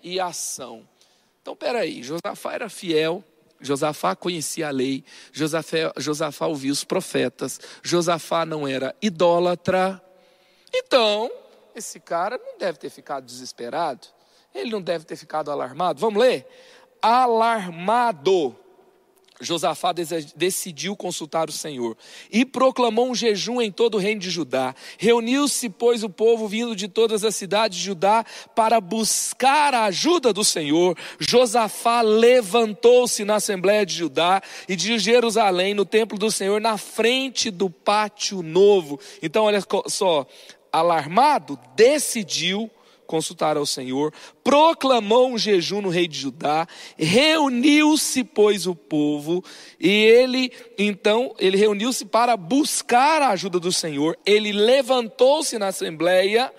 e 0.02 0.20
ação. 0.20 0.90
Então, 1.40 1.56
peraí, 1.56 2.02
Josafá 2.02 2.52
era 2.52 2.68
fiel, 2.68 3.24
Josafá 3.62 4.16
conhecia 4.16 4.68
a 4.68 4.72
lei, 4.72 5.04
Josafá, 5.32 5.94
Josafá 5.98 6.48
ouvia 6.48 6.72
os 6.72 6.84
profetas, 6.84 7.60
Josafá 7.84 8.46
não 8.46 8.68
era 8.68 8.96
idólatra. 9.02 10.02
Então, 10.74 11.32
esse 11.76 12.00
cara 12.00 12.38
não 12.38 12.58
deve 12.58 12.78
ter 12.78 12.90
ficado 12.90 13.26
desesperado, 13.26 14.08
ele 14.54 14.72
não 14.72 14.82
deve 14.82 15.06
ter 15.06 15.16
ficado 15.16 15.52
alarmado. 15.52 16.00
Vamos 16.00 16.22
ler? 16.22 16.48
Alarmado 17.02 18.56
Josafá 19.42 19.94
decidiu 20.36 20.96
consultar 20.96 21.48
o 21.48 21.52
Senhor 21.52 21.98
e 22.30 22.44
proclamou 22.44 23.10
um 23.10 23.16
jejum 23.16 23.62
em 23.62 23.72
todo 23.72 23.96
o 23.96 23.98
reino 23.98 24.20
de 24.20 24.30
Judá. 24.30 24.76
Reuniu-se, 24.98 25.70
pois, 25.70 26.04
o 26.04 26.10
povo 26.10 26.48
vindo 26.48 26.76
de 26.76 26.90
todas 26.90 27.24
as 27.24 27.36
cidades 27.36 27.78
de 27.78 27.86
Judá 27.86 28.26
para 28.54 28.82
buscar 28.82 29.74
a 29.74 29.86
ajuda 29.86 30.34
do 30.34 30.44
Senhor. 30.44 30.98
Josafá 31.20 32.02
levantou-se 32.02 33.24
na 33.24 33.36
Assembleia 33.36 33.86
de 33.86 33.96
Judá 33.96 34.42
e 34.68 34.76
de 34.76 35.00
Jerusalém, 35.00 35.74
no 35.74 35.86
templo 35.86 36.18
do 36.18 36.30
Senhor, 36.30 36.60
na 36.60 36.78
frente 36.78 37.50
do 37.50 37.70
pátio 37.70 38.42
novo. 38.42 39.00
Então, 39.22 39.46
olha 39.46 39.64
só, 39.88 40.28
alarmado, 40.72 41.58
decidiu 41.76 42.70
consultar 43.10 43.58
ao 43.58 43.66
Senhor, 43.66 44.14
proclamou 44.44 45.32
um 45.32 45.38
jejum 45.38 45.82
no 45.82 45.90
rei 45.90 46.08
de 46.08 46.20
Judá, 46.20 46.68
reuniu-se, 46.96 48.24
pois, 48.24 48.68
o 48.68 48.76
povo, 48.76 49.44
e 49.80 49.90
ele, 49.90 50.52
então, 50.78 51.34
ele 51.40 51.58
reuniu-se 51.58 52.06
para 52.06 52.38
buscar 52.38 53.24
a 53.24 53.30
ajuda 53.30 53.60
do 53.60 53.72
Senhor, 53.72 54.16
ele 54.24 54.52
levantou-se 54.52 55.58
na 55.58 55.70
assembleia, 55.70 56.54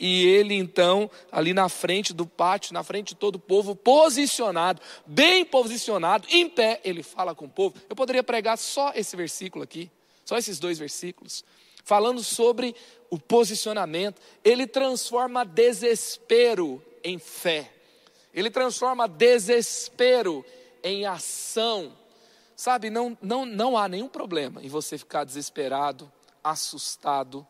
e 0.00 0.26
ele 0.26 0.54
então, 0.54 1.08
ali 1.30 1.54
na 1.54 1.68
frente 1.68 2.12
do 2.12 2.26
pátio, 2.26 2.74
na 2.74 2.82
frente 2.82 3.10
de 3.10 3.14
todo 3.14 3.36
o 3.36 3.38
povo, 3.38 3.76
posicionado, 3.76 4.82
bem 5.06 5.44
posicionado, 5.44 6.26
em 6.28 6.48
pé, 6.48 6.80
ele 6.84 7.04
fala 7.04 7.36
com 7.36 7.44
o 7.44 7.48
povo. 7.48 7.76
Eu 7.88 7.94
poderia 7.94 8.24
pregar 8.24 8.58
só 8.58 8.92
esse 8.96 9.14
versículo 9.14 9.62
aqui, 9.62 9.88
só 10.24 10.36
esses 10.36 10.58
dois 10.58 10.76
versículos 10.76 11.44
falando 11.84 12.24
sobre 12.24 12.74
o 13.10 13.18
posicionamento. 13.18 14.20
Ele 14.42 14.66
transforma 14.66 15.44
desespero 15.44 16.82
em 17.04 17.18
fé. 17.18 17.70
Ele 18.32 18.50
transforma 18.50 19.06
desespero 19.06 20.44
em 20.82 21.06
ação. 21.06 21.96
Sabe, 22.56 22.90
não, 22.90 23.16
não, 23.20 23.44
não 23.44 23.76
há 23.76 23.88
nenhum 23.88 24.08
problema 24.08 24.62
em 24.62 24.68
você 24.68 24.98
ficar 24.98 25.24
desesperado, 25.24 26.10
assustado. 26.42 27.46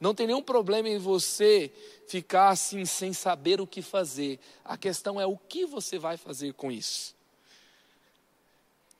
Não 0.00 0.14
tem 0.14 0.26
nenhum 0.26 0.42
problema 0.42 0.88
em 0.88 0.98
você 0.98 1.72
ficar 2.08 2.48
assim 2.48 2.84
sem 2.84 3.12
saber 3.12 3.60
o 3.60 3.66
que 3.66 3.82
fazer. 3.82 4.40
A 4.64 4.76
questão 4.76 5.20
é 5.20 5.26
o 5.26 5.36
que 5.36 5.66
você 5.66 5.98
vai 5.98 6.16
fazer 6.16 6.52
com 6.54 6.70
isso. 6.72 7.14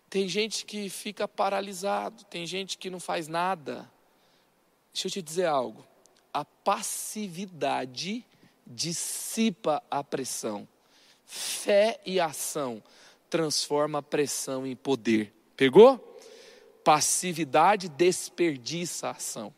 Tem 0.09 0.29
gente 0.29 0.65
que 0.65 0.89
fica 0.89 1.27
paralisado, 1.27 2.25
tem 2.25 2.47
gente 2.47 2.79
que 2.79 2.89
não 2.89 3.01
faz 3.01 3.27
nada. 3.27 3.91
Deixa 4.95 5.09
eu 5.09 5.11
te 5.11 5.23
dizer 5.23 5.47
algo. 5.47 5.85
A 6.33 6.45
passividade 6.45 8.25
dissipa 8.65 9.83
a 9.91 10.05
pressão. 10.05 10.69
Fé 11.27 12.01
e 12.07 12.21
ação 12.21 12.81
transforma 13.29 13.99
a 13.99 14.03
pressão 14.03 14.65
em 14.65 14.77
poder. 14.77 15.35
Pegou? 15.57 15.99
Passividade 16.85 17.89
desperdiça 17.89 19.09
a 19.09 19.11
ação. 19.11 19.53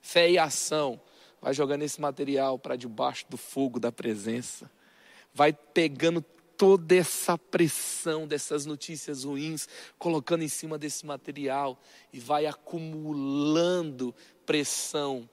Fé 0.00 0.30
e 0.30 0.38
ação 0.38 0.98
vai 1.42 1.52
jogando 1.52 1.82
esse 1.82 2.00
material 2.00 2.58
para 2.58 2.74
debaixo 2.74 3.26
do 3.28 3.36
fogo 3.36 3.78
da 3.78 3.92
presença. 3.92 4.70
Vai 5.34 5.52
pegando 5.52 6.24
toda 6.60 6.94
essa 6.94 7.38
pressão 7.38 8.26
dessas 8.26 8.66
notícias 8.66 9.24
ruins, 9.24 9.66
colocando 9.98 10.42
em 10.42 10.48
cima 10.48 10.76
desse 10.76 11.06
material 11.06 11.80
e 12.12 12.20
vai 12.20 12.44
acumulando 12.44 14.14
pressão, 14.50 15.30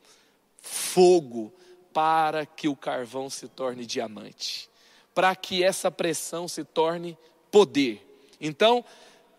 fogo, 0.61 1.51
para 1.91 2.45
que 2.45 2.67
o 2.67 2.75
carvão 2.75 3.31
se 3.31 3.47
torne 3.47 3.83
diamante, 3.83 4.69
para 5.15 5.35
que 5.35 5.63
essa 5.63 5.89
pressão 5.89 6.47
se 6.47 6.63
torne 6.63 7.17
poder. 7.49 8.07
Então, 8.39 8.85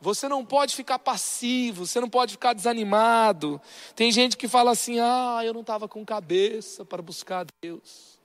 você 0.01 0.29
não 0.29 0.45
pode 0.45 0.75
ficar 0.75 0.99
passivo, 0.99 1.87
você 1.87 2.01
não 2.01 2.11
pode 2.11 2.33
ficar 2.33 2.55
desanimado. 2.55 3.63
Tem 3.95 4.11
gente 4.11 4.37
que 4.37 4.49
fala 4.49 4.73
assim: 4.73 4.99
ah, 4.99 5.43
eu 5.45 5.55
não 5.55 5.61
estava 5.61 5.87
com 5.87 6.05
cabeça 6.05 6.85
para 6.85 7.01
buscar 7.01 7.47
Deus, 7.63 8.19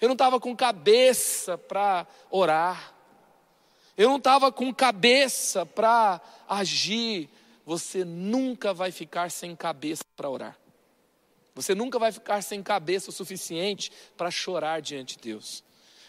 eu 0.00 0.08
não 0.08 0.14
estava 0.14 0.40
com 0.40 0.56
cabeça 0.56 1.56
para 1.56 2.04
orar, 2.32 2.92
eu 3.96 4.08
não 4.08 4.16
estava 4.16 4.50
com 4.50 4.74
cabeça 4.74 5.64
para 5.64 6.20
agir. 6.48 7.30
Você 7.64 8.04
nunca 8.04 8.74
vai 8.74 8.90
ficar 8.90 9.30
sem 9.30 9.54
cabeça 9.54 10.02
para 10.16 10.28
orar. 10.28 10.59
Você 11.60 11.74
nunca 11.74 11.98
vai 11.98 12.10
ficar 12.10 12.42
sem 12.42 12.62
cabeça 12.62 13.10
o 13.10 13.12
suficiente 13.12 13.92
para 14.16 14.30
chorar 14.30 14.80
diante 14.80 15.16
de 15.16 15.22
Deus. 15.22 15.62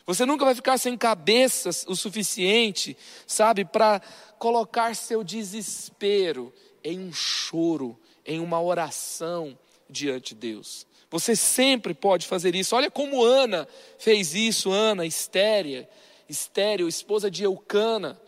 Você 0.05 0.25
nunca 0.25 0.45
vai 0.45 0.55
ficar 0.55 0.77
sem 0.77 0.97
cabeça 0.97 1.69
o 1.87 1.95
suficiente, 1.95 2.97
sabe, 3.27 3.65
para 3.65 4.01
colocar 4.39 4.95
seu 4.95 5.23
desespero 5.23 6.53
em 6.83 6.99
um 6.99 7.13
choro, 7.13 7.99
em 8.25 8.39
uma 8.39 8.61
oração 8.61 9.57
diante 9.89 10.33
de 10.33 10.41
Deus. 10.53 10.87
Você 11.09 11.35
sempre 11.35 11.93
pode 11.93 12.25
fazer 12.25 12.55
isso. 12.55 12.75
Olha 12.75 12.89
como 12.89 13.23
Ana 13.23 13.67
fez 13.99 14.33
isso, 14.33 14.71
Ana, 14.71 15.05
estéria, 15.05 15.87
estéreo, 16.27 16.87
esposa 16.87 17.29
de 17.29 17.43
Eucana 17.43 18.19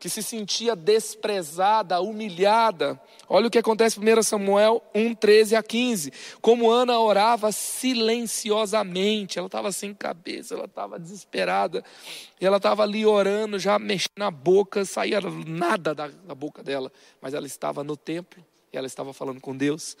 que 0.00 0.08
se 0.08 0.22
sentia 0.22 0.74
desprezada, 0.74 2.00
humilhada. 2.00 2.98
Olha 3.28 3.48
o 3.48 3.50
que 3.50 3.58
acontece 3.58 4.00
em 4.00 4.18
1 4.18 4.22
Samuel 4.22 4.82
1, 4.94 5.14
13 5.14 5.56
a 5.56 5.62
15. 5.62 6.10
Como 6.40 6.70
Ana 6.70 6.98
orava 6.98 7.52
silenciosamente, 7.52 9.38
ela 9.38 9.46
estava 9.46 9.70
sem 9.70 9.92
cabeça, 9.92 10.54
ela 10.54 10.64
estava 10.64 10.98
desesperada, 10.98 11.84
e 12.40 12.46
ela 12.46 12.56
estava 12.56 12.82
ali 12.82 13.04
orando, 13.04 13.58
já 13.58 13.78
mexendo 13.78 14.16
na 14.16 14.30
boca, 14.30 14.86
saía 14.86 15.20
nada 15.46 15.94
da, 15.94 16.08
da 16.08 16.34
boca 16.34 16.62
dela, 16.62 16.90
mas 17.20 17.34
ela 17.34 17.46
estava 17.46 17.84
no 17.84 17.94
templo 17.94 18.42
e 18.72 18.78
ela 18.78 18.86
estava 18.86 19.12
falando 19.12 19.40
com 19.40 19.54
Deus. 19.54 19.98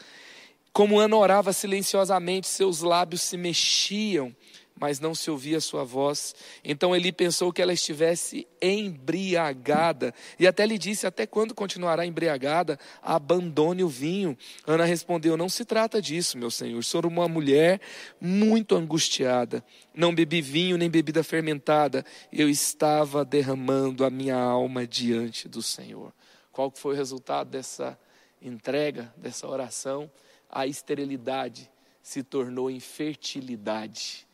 Como 0.72 0.98
Ana 0.98 1.16
orava 1.16 1.52
silenciosamente, 1.52 2.48
seus 2.48 2.80
lábios 2.80 3.20
se 3.20 3.36
mexiam 3.36 4.34
mas 4.80 4.98
não 4.98 5.14
se 5.14 5.30
ouvia 5.30 5.60
sua 5.60 5.84
voz. 5.84 6.34
Então 6.64 6.96
ele 6.96 7.12
pensou 7.12 7.52
que 7.52 7.60
ela 7.60 7.72
estivesse 7.72 8.48
embriagada, 8.62 10.14
e 10.38 10.46
até 10.46 10.64
lhe 10.64 10.78
disse: 10.78 11.06
Até 11.06 11.26
quando 11.26 11.54
continuará 11.54 12.06
embriagada? 12.06 12.78
Abandone 13.02 13.84
o 13.84 13.88
vinho. 13.88 14.36
Ana 14.66 14.86
respondeu: 14.86 15.36
Não 15.36 15.50
se 15.50 15.66
trata 15.66 16.00
disso, 16.00 16.38
meu 16.38 16.50
senhor. 16.50 16.82
Sou 16.82 17.02
uma 17.06 17.28
mulher 17.28 17.80
muito 18.18 18.74
angustiada. 18.74 19.62
Não 19.94 20.14
bebi 20.14 20.40
vinho 20.40 20.78
nem 20.78 20.88
bebida 20.88 21.22
fermentada. 21.22 22.04
Eu 22.32 22.48
estava 22.48 23.24
derramando 23.24 24.04
a 24.04 24.10
minha 24.10 24.36
alma 24.36 24.86
diante 24.86 25.46
do 25.46 25.62
Senhor. 25.62 26.12
Qual 26.52 26.72
foi 26.74 26.94
o 26.94 26.96
resultado 26.96 27.50
dessa 27.50 27.98
entrega, 28.40 29.12
dessa 29.16 29.46
oração? 29.46 30.10
A 30.48 30.66
esterilidade 30.66 31.70
se 32.02 32.22
tornou 32.22 32.70
infertilidade. 32.70 34.26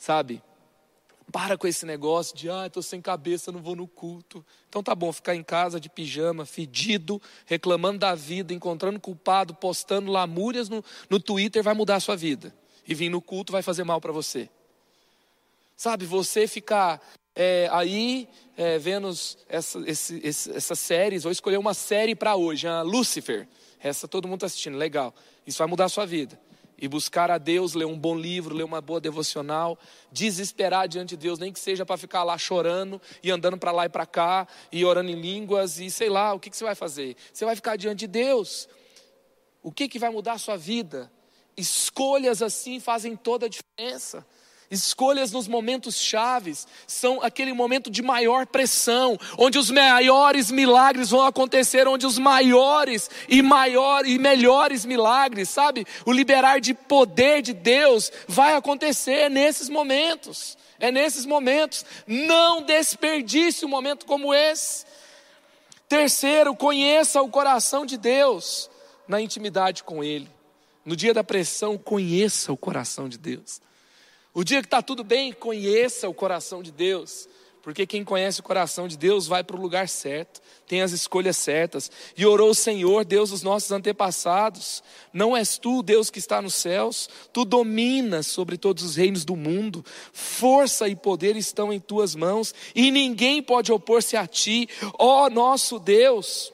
Sabe? 0.00 0.42
Para 1.30 1.58
com 1.58 1.66
esse 1.66 1.84
negócio 1.84 2.34
de, 2.34 2.48
ah, 2.48 2.66
estou 2.66 2.82
sem 2.82 3.02
cabeça, 3.02 3.52
não 3.52 3.60
vou 3.60 3.76
no 3.76 3.86
culto. 3.86 4.42
Então 4.66 4.82
tá 4.82 4.94
bom, 4.94 5.12
ficar 5.12 5.36
em 5.36 5.42
casa 5.42 5.78
de 5.78 5.90
pijama, 5.90 6.46
fedido, 6.46 7.20
reclamando 7.44 7.98
da 7.98 8.14
vida, 8.14 8.54
encontrando 8.54 8.98
culpado, 8.98 9.54
postando 9.54 10.10
lamúrias 10.10 10.70
no, 10.70 10.82
no 11.10 11.20
Twitter, 11.20 11.62
vai 11.62 11.74
mudar 11.74 11.96
a 11.96 12.00
sua 12.00 12.16
vida. 12.16 12.52
E 12.88 12.94
vir 12.94 13.10
no 13.10 13.20
culto 13.20 13.52
vai 13.52 13.60
fazer 13.60 13.84
mal 13.84 14.00
para 14.00 14.10
você. 14.10 14.48
Sabe, 15.76 16.06
você 16.06 16.48
ficar 16.48 16.98
é, 17.36 17.68
aí 17.70 18.26
é, 18.56 18.78
vendo 18.78 19.10
essa, 19.50 19.78
esse, 19.86 20.18
esse, 20.24 20.50
essas 20.50 20.78
séries, 20.78 21.24
vou 21.24 21.30
escolher 21.30 21.58
uma 21.58 21.74
série 21.74 22.14
para 22.14 22.36
hoje, 22.36 22.66
a 22.66 22.80
Lucifer. 22.80 23.46
Essa 23.78 24.08
todo 24.08 24.26
mundo 24.26 24.38
está 24.38 24.46
assistindo, 24.46 24.78
legal. 24.78 25.14
Isso 25.46 25.58
vai 25.58 25.66
mudar 25.66 25.84
a 25.84 25.90
sua 25.90 26.06
vida 26.06 26.40
e 26.80 26.88
buscar 26.88 27.30
a 27.30 27.38
Deus, 27.38 27.74
ler 27.74 27.84
um 27.84 27.98
bom 27.98 28.16
livro, 28.16 28.54
ler 28.54 28.64
uma 28.64 28.80
boa 28.80 29.00
devocional, 29.00 29.78
desesperar 30.10 30.88
diante 30.88 31.10
de 31.10 31.18
Deus, 31.18 31.38
nem 31.38 31.52
que 31.52 31.60
seja 31.60 31.84
para 31.84 31.96
ficar 31.96 32.24
lá 32.24 32.38
chorando 32.38 33.00
e 33.22 33.30
andando 33.30 33.58
para 33.58 33.70
lá 33.70 33.84
e 33.84 33.88
para 33.88 34.06
cá 34.06 34.48
e 34.72 34.84
orando 34.84 35.10
em 35.10 35.20
línguas 35.20 35.78
e 35.78 35.90
sei 35.90 36.08
lá, 36.08 36.32
o 36.32 36.40
que, 36.40 36.48
que 36.48 36.56
você 36.56 36.64
vai 36.64 36.74
fazer? 36.74 37.16
Você 37.32 37.44
vai 37.44 37.54
ficar 37.54 37.76
diante 37.76 38.00
de 38.00 38.06
Deus. 38.06 38.68
O 39.62 39.70
que, 39.70 39.88
que 39.88 39.98
vai 39.98 40.10
mudar 40.10 40.32
a 40.32 40.38
sua 40.38 40.56
vida? 40.56 41.12
Escolhas 41.56 42.40
assim 42.40 42.80
fazem 42.80 43.14
toda 43.14 43.46
a 43.46 43.48
diferença. 43.48 44.26
Escolhas 44.70 45.32
nos 45.32 45.48
momentos 45.48 45.96
chaves 45.96 46.64
são 46.86 47.20
aquele 47.20 47.52
momento 47.52 47.90
de 47.90 48.02
maior 48.02 48.46
pressão, 48.46 49.18
onde 49.36 49.58
os 49.58 49.68
maiores 49.68 50.48
milagres 50.48 51.10
vão 51.10 51.22
acontecer, 51.22 51.88
onde 51.88 52.06
os 52.06 52.18
maiores 52.18 53.10
e 53.28 53.42
maiores 53.42 54.12
e 54.12 54.16
melhores 54.16 54.84
milagres, 54.84 55.48
sabe? 55.48 55.84
O 56.06 56.12
liberar 56.12 56.60
de 56.60 56.72
poder 56.72 57.42
de 57.42 57.52
Deus 57.52 58.12
vai 58.28 58.54
acontecer 58.54 59.28
nesses 59.28 59.68
momentos. 59.68 60.56
É 60.78 60.92
nesses 60.92 61.26
momentos. 61.26 61.84
Não 62.06 62.62
desperdice 62.62 63.64
um 63.64 63.68
momento 63.68 64.06
como 64.06 64.32
esse. 64.32 64.86
Terceiro, 65.88 66.54
conheça 66.54 67.20
o 67.20 67.28
coração 67.28 67.84
de 67.84 67.96
Deus 67.96 68.70
na 69.08 69.20
intimidade 69.20 69.82
com 69.82 70.04
Ele. 70.04 70.30
No 70.84 70.94
dia 70.94 71.12
da 71.12 71.24
pressão, 71.24 71.76
conheça 71.76 72.52
o 72.52 72.56
coração 72.56 73.08
de 73.08 73.18
Deus. 73.18 73.60
O 74.32 74.44
dia 74.44 74.60
que 74.60 74.66
está 74.66 74.80
tudo 74.80 75.02
bem, 75.02 75.32
conheça 75.32 76.08
o 76.08 76.14
coração 76.14 76.62
de 76.62 76.70
Deus. 76.70 77.28
Porque 77.62 77.86
quem 77.86 78.02
conhece 78.02 78.40
o 78.40 78.42
coração 78.42 78.88
de 78.88 78.96
Deus 78.96 79.26
vai 79.26 79.44
para 79.44 79.56
o 79.56 79.60
lugar 79.60 79.86
certo, 79.88 80.40
tem 80.66 80.80
as 80.80 80.92
escolhas 80.92 81.36
certas. 81.36 81.90
E 82.16 82.24
orou 82.24 82.50
o 82.50 82.54
Senhor, 82.54 83.04
Deus 83.04 83.30
dos 83.30 83.42
nossos 83.42 83.70
antepassados: 83.70 84.82
Não 85.12 85.36
és 85.36 85.58
tu, 85.58 85.82
Deus 85.82 86.08
que 86.08 86.18
está 86.18 86.40
nos 86.40 86.54
céus, 86.54 87.08
tu 87.32 87.44
dominas 87.44 88.26
sobre 88.26 88.56
todos 88.56 88.82
os 88.82 88.96
reinos 88.96 89.24
do 89.26 89.36
mundo, 89.36 89.84
força 90.12 90.88
e 90.88 90.96
poder 90.96 91.36
estão 91.36 91.70
em 91.70 91.78
tuas 91.78 92.14
mãos, 92.14 92.54
e 92.74 92.90
ninguém 92.90 93.42
pode 93.42 93.70
opor-se 93.70 94.16
a 94.16 94.26
ti, 94.26 94.68
ó 94.98 95.28
nosso 95.28 95.78
Deus. 95.78 96.52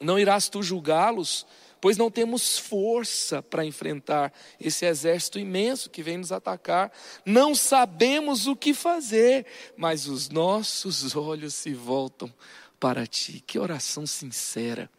Não 0.00 0.18
irás 0.18 0.48
tu 0.48 0.62
julgá-los? 0.62 1.44
Pois 1.80 1.96
não 1.96 2.10
temos 2.10 2.58
força 2.58 3.42
para 3.42 3.64
enfrentar 3.64 4.32
esse 4.60 4.84
exército 4.84 5.38
imenso 5.38 5.88
que 5.88 6.02
vem 6.02 6.18
nos 6.18 6.30
atacar. 6.30 6.92
Não 7.24 7.54
sabemos 7.54 8.46
o 8.46 8.54
que 8.54 8.74
fazer, 8.74 9.46
mas 9.76 10.06
os 10.06 10.28
nossos 10.28 11.16
olhos 11.16 11.54
se 11.54 11.72
voltam 11.72 12.32
para 12.78 13.06
ti. 13.06 13.42
Que 13.46 13.58
oração 13.58 14.06
sincera, 14.06 14.90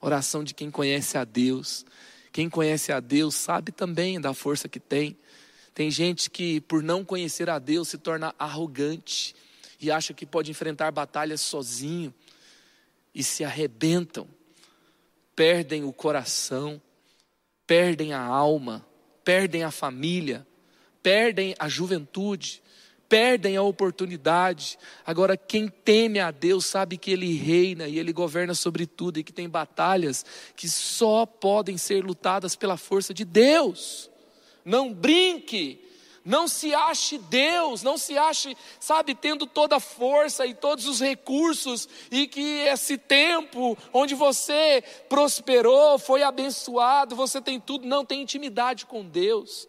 oração 0.00 0.44
de 0.44 0.54
quem 0.54 0.70
conhece 0.70 1.18
a 1.18 1.24
Deus. 1.24 1.84
Quem 2.32 2.48
conhece 2.48 2.92
a 2.92 3.00
Deus 3.00 3.34
sabe 3.34 3.72
também 3.72 4.20
da 4.20 4.32
força 4.32 4.68
que 4.68 4.80
tem. 4.80 5.16
Tem 5.74 5.90
gente 5.90 6.30
que, 6.30 6.60
por 6.62 6.82
não 6.82 7.04
conhecer 7.04 7.50
a 7.50 7.58
Deus, 7.58 7.88
se 7.88 7.98
torna 7.98 8.34
arrogante 8.38 9.34
e 9.80 9.90
acha 9.90 10.14
que 10.14 10.24
pode 10.24 10.50
enfrentar 10.50 10.90
batalhas 10.92 11.40
sozinho 11.40 12.14
e 13.14 13.22
se 13.22 13.44
arrebentam 13.44 14.28
perdem 15.34 15.84
o 15.84 15.92
coração, 15.92 16.80
perdem 17.66 18.12
a 18.12 18.20
alma, 18.20 18.86
perdem 19.24 19.62
a 19.64 19.70
família, 19.70 20.46
perdem 21.02 21.54
a 21.58 21.68
juventude, 21.68 22.62
perdem 23.08 23.56
a 23.56 23.62
oportunidade. 23.62 24.78
Agora, 25.04 25.36
quem 25.36 25.68
teme 25.68 26.18
a 26.18 26.30
Deus 26.30 26.64
sabe 26.64 26.96
que 26.96 27.10
Ele 27.10 27.36
reina 27.36 27.86
e 27.86 27.98
Ele 27.98 28.12
governa 28.12 28.54
sobre 28.54 28.86
tudo 28.86 29.18
e 29.18 29.24
que 29.24 29.32
tem 29.32 29.48
batalhas 29.48 30.24
que 30.56 30.68
só 30.68 31.26
podem 31.26 31.76
ser 31.76 32.04
lutadas 32.04 32.56
pela 32.56 32.76
força 32.76 33.12
de 33.12 33.24
Deus. 33.24 34.10
Não 34.64 34.92
brinque 34.92 35.91
não 36.24 36.46
se 36.46 36.74
ache 36.74 37.18
Deus, 37.18 37.82
não 37.82 37.98
se 37.98 38.16
ache, 38.16 38.56
sabe, 38.78 39.14
tendo 39.14 39.46
toda 39.46 39.76
a 39.76 39.80
força 39.80 40.46
e 40.46 40.54
todos 40.54 40.86
os 40.86 41.00
recursos, 41.00 41.88
e 42.10 42.26
que 42.26 42.60
esse 42.66 42.96
tempo 42.96 43.76
onde 43.92 44.14
você 44.14 44.82
prosperou, 45.08 45.98
foi 45.98 46.22
abençoado, 46.22 47.16
você 47.16 47.40
tem 47.40 47.58
tudo, 47.58 47.86
não 47.86 48.04
tem 48.04 48.22
intimidade 48.22 48.86
com 48.86 49.04
Deus. 49.04 49.68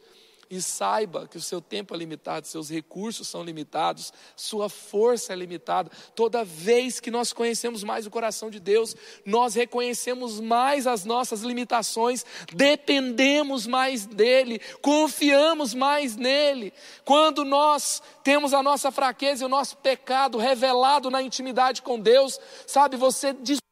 E 0.54 0.62
saiba 0.62 1.28
que 1.28 1.36
o 1.36 1.42
seu 1.42 1.60
tempo 1.60 1.96
é 1.96 1.98
limitado, 1.98 2.46
seus 2.46 2.70
recursos 2.70 3.28
são 3.28 3.44
limitados, 3.44 4.14
sua 4.36 4.70
força 4.70 5.34
é 5.34 5.36
limitada. 5.36 5.90
Toda 6.14 6.46
vez 6.46 7.00
que 7.00 7.10
nós 7.10 7.34
conhecemos 7.34 7.84
mais 7.84 8.06
o 8.06 8.12
coração 8.12 8.52
de 8.52 8.60
Deus, 8.60 8.96
nós 9.26 9.56
reconhecemos 9.56 10.40
mais 10.40 10.86
as 10.86 11.06
nossas 11.06 11.42
limitações, 11.42 12.24
dependemos 12.54 13.66
mais 13.66 14.06
dEle, 14.06 14.62
confiamos 14.80 15.74
mais 15.74 16.16
nele. 16.16 16.72
Quando 17.04 17.44
nós 17.44 18.00
temos 18.24 18.54
a 18.54 18.62
nossa 18.62 18.92
fraqueza 18.92 19.42
e 19.42 19.48
o 19.48 19.50
nosso 19.50 19.76
pecado 19.78 20.38
revelado 20.38 21.10
na 21.10 21.24
intimidade 21.24 21.82
com 21.82 22.00
Deus, 22.00 22.40
sabe, 22.68 22.96
você 22.96 23.34
descobre 23.34 23.64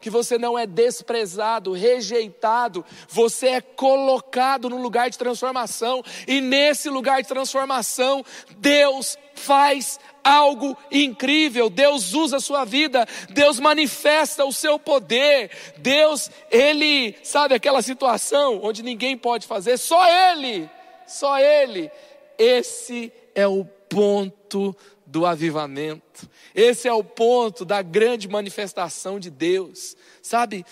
que 0.00 0.08
você 0.08 0.38
não 0.38 0.58
é 0.58 0.66
desprezado, 0.66 1.74
rejeitado, 1.74 2.82
você 3.06 3.48
é 3.48 3.60
colocado 3.60 4.70
no 4.70 4.80
lugar 4.80 5.10
de 5.10 5.18
transformação, 5.18 6.02
e 6.26 6.40
nesse 6.40 6.88
lugar 6.88 7.20
de 7.20 7.28
transformação, 7.28 8.24
Deus 8.56 9.18
faz 9.34 10.00
algo 10.24 10.74
incrível. 10.90 11.68
Deus 11.68 12.14
usa 12.14 12.38
a 12.38 12.40
sua 12.40 12.64
vida, 12.64 13.06
Deus 13.28 13.60
manifesta 13.60 14.46
o 14.46 14.52
seu 14.52 14.78
poder. 14.78 15.50
Deus, 15.76 16.30
ele, 16.50 17.14
sabe 17.22 17.54
aquela 17.54 17.82
situação 17.82 18.60
onde 18.62 18.82
ninguém 18.82 19.14
pode 19.14 19.46
fazer, 19.46 19.76
só 19.76 20.08
ele, 20.08 20.70
só 21.06 21.38
ele. 21.38 21.90
Esse 22.38 23.12
é 23.34 23.46
o 23.46 23.66
ponto 23.90 24.74
do 25.08 25.24
avivamento. 25.24 26.28
Esse 26.54 26.86
é 26.86 26.92
o 26.92 27.02
ponto 27.02 27.64
da 27.64 27.80
grande 27.80 28.28
manifestação 28.28 29.18
de 29.18 29.30
Deus. 29.30 29.96
Sabe, 30.22 30.66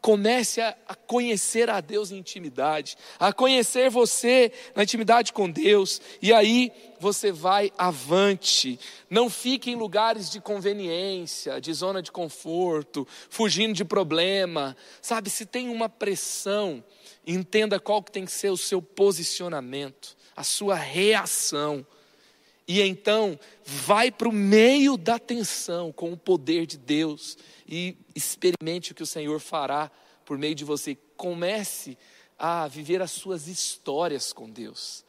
comece 0.00 0.60
a, 0.60 0.74
conhecer 1.06 1.68
a 1.68 1.80
Deus 1.80 2.10
em 2.10 2.18
intimidade, 2.18 2.96
a 3.18 3.32
conhecer 3.32 3.90
você 3.90 4.52
na 4.74 4.82
intimidade 4.82 5.32
com 5.32 5.50
Deus, 5.50 6.00
e 6.20 6.32
aí 6.32 6.72
você 6.98 7.32
vai 7.32 7.72
avante. 7.76 8.78
Não 9.08 9.30
fique 9.30 9.70
em 9.70 9.76
lugares 9.76 10.30
de 10.30 10.40
conveniência, 10.40 11.60
de 11.60 11.72
zona 11.72 12.02
de 12.02 12.12
conforto, 12.12 13.06
fugindo 13.28 13.74
de 13.74 13.84
problema. 13.84 14.76
Sabe, 15.00 15.30
se 15.30 15.46
tem 15.46 15.68
uma 15.68 15.88
pressão, 15.88 16.84
entenda 17.26 17.80
qual 17.80 18.02
que 18.02 18.12
tem 18.12 18.24
que 18.24 18.32
ser 18.32 18.50
o 18.50 18.56
seu 18.56 18.82
posicionamento, 18.82 20.16
a 20.36 20.44
sua 20.44 20.74
reação. 20.74 21.84
E 22.72 22.80
então, 22.82 23.36
vai 23.64 24.12
para 24.12 24.28
o 24.28 24.32
meio 24.32 24.96
da 24.96 25.18
tensão 25.18 25.90
com 25.90 26.12
o 26.12 26.16
poder 26.16 26.66
de 26.66 26.78
Deus 26.78 27.36
e 27.68 27.96
experimente 28.14 28.92
o 28.92 28.94
que 28.94 29.02
o 29.02 29.06
Senhor 29.06 29.40
fará 29.40 29.90
por 30.24 30.38
meio 30.38 30.54
de 30.54 30.64
você. 30.64 30.96
Comece 31.16 31.98
a 32.38 32.68
viver 32.68 33.02
as 33.02 33.10
suas 33.10 33.48
histórias 33.48 34.32
com 34.32 34.48
Deus. 34.48 35.04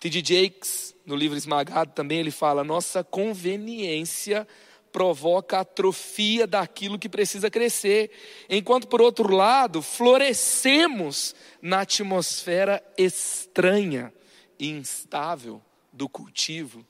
T.D. 0.00 0.24
Jakes, 0.24 0.92
no 1.06 1.14
livro 1.14 1.38
Esmagado, 1.38 1.92
também 1.92 2.18
ele 2.18 2.32
fala: 2.32 2.64
nossa 2.64 3.04
conveniência 3.04 4.44
provoca 4.90 5.60
atrofia 5.60 6.48
daquilo 6.48 6.98
que 6.98 7.08
precisa 7.08 7.48
crescer, 7.48 8.10
enquanto 8.50 8.88
por 8.88 9.00
outro 9.00 9.32
lado, 9.32 9.82
florescemos 9.82 11.32
na 11.62 11.82
atmosfera 11.82 12.82
estranha 12.98 14.12
e 14.58 14.68
instável 14.68 15.62
do 15.98 16.08
cultivo. 16.08 16.86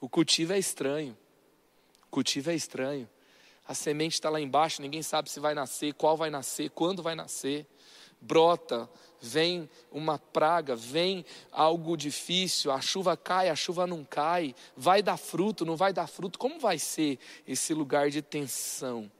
O 0.00 0.08
cultivo 0.08 0.52
é 0.52 0.58
estranho. 0.58 1.18
O 2.06 2.10
cultivo 2.10 2.50
é 2.50 2.54
estranho. 2.54 3.08
A 3.66 3.74
semente 3.74 4.14
está 4.14 4.30
lá 4.30 4.40
embaixo, 4.40 4.80
ninguém 4.80 5.02
sabe 5.02 5.30
se 5.30 5.40
vai 5.40 5.54
nascer, 5.54 5.94
qual 5.94 6.16
vai 6.16 6.30
nascer, 6.30 6.70
quando 6.70 7.02
vai 7.02 7.14
nascer. 7.14 7.66
Brota, 8.20 8.88
vem 9.20 9.68
uma 9.90 10.16
praga, 10.16 10.76
vem 10.76 11.24
algo 11.50 11.96
difícil, 11.96 12.70
a 12.70 12.80
chuva 12.80 13.16
cai, 13.16 13.48
a 13.48 13.56
chuva 13.56 13.84
não 13.84 14.04
cai, 14.04 14.54
vai 14.76 15.02
dar 15.02 15.16
fruto, 15.16 15.64
não 15.64 15.76
vai 15.76 15.92
dar 15.92 16.06
fruto. 16.06 16.38
Como 16.38 16.60
vai 16.60 16.78
ser 16.78 17.18
esse 17.46 17.74
lugar 17.74 18.10
de 18.10 18.22
tensão? 18.22 19.10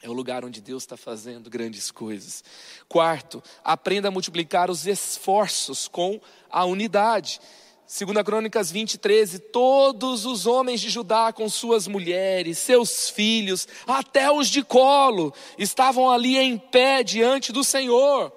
É 0.00 0.08
o 0.08 0.12
lugar 0.12 0.44
onde 0.44 0.60
Deus 0.60 0.84
está 0.84 0.96
fazendo 0.96 1.50
grandes 1.50 1.90
coisas. 1.90 2.44
Quarto, 2.88 3.42
aprenda 3.64 4.06
a 4.06 4.12
multiplicar 4.12 4.70
os 4.70 4.86
esforços 4.86 5.88
com 5.88 6.20
a 6.48 6.64
unidade. 6.64 7.40
Segunda 7.90 8.22
Crônicas 8.22 8.70
20, 8.70 8.98
13, 8.98 9.38
todos 9.38 10.26
os 10.26 10.46
homens 10.46 10.78
de 10.78 10.90
Judá 10.90 11.32
com 11.32 11.48
suas 11.48 11.88
mulheres, 11.88 12.58
seus 12.58 13.08
filhos, 13.08 13.66
até 13.86 14.30
os 14.30 14.48
de 14.48 14.62
colo, 14.62 15.32
estavam 15.56 16.10
ali 16.10 16.36
em 16.36 16.58
pé 16.58 17.02
diante 17.02 17.50
do 17.50 17.64
Senhor. 17.64 18.30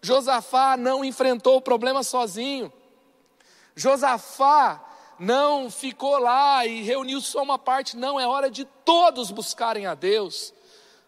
Josafá 0.00 0.76
não 0.76 1.04
enfrentou 1.04 1.56
o 1.56 1.60
problema 1.60 2.04
sozinho. 2.04 2.72
Josafá 3.74 4.80
não 5.18 5.68
ficou 5.68 6.16
lá 6.18 6.64
e 6.64 6.82
reuniu 6.82 7.20
só 7.20 7.42
uma 7.42 7.58
parte, 7.58 7.96
não, 7.96 8.20
é 8.20 8.28
hora 8.28 8.48
de 8.48 8.64
todos 8.84 9.32
buscarem 9.32 9.86
a 9.86 9.94
Deus. 9.96 10.54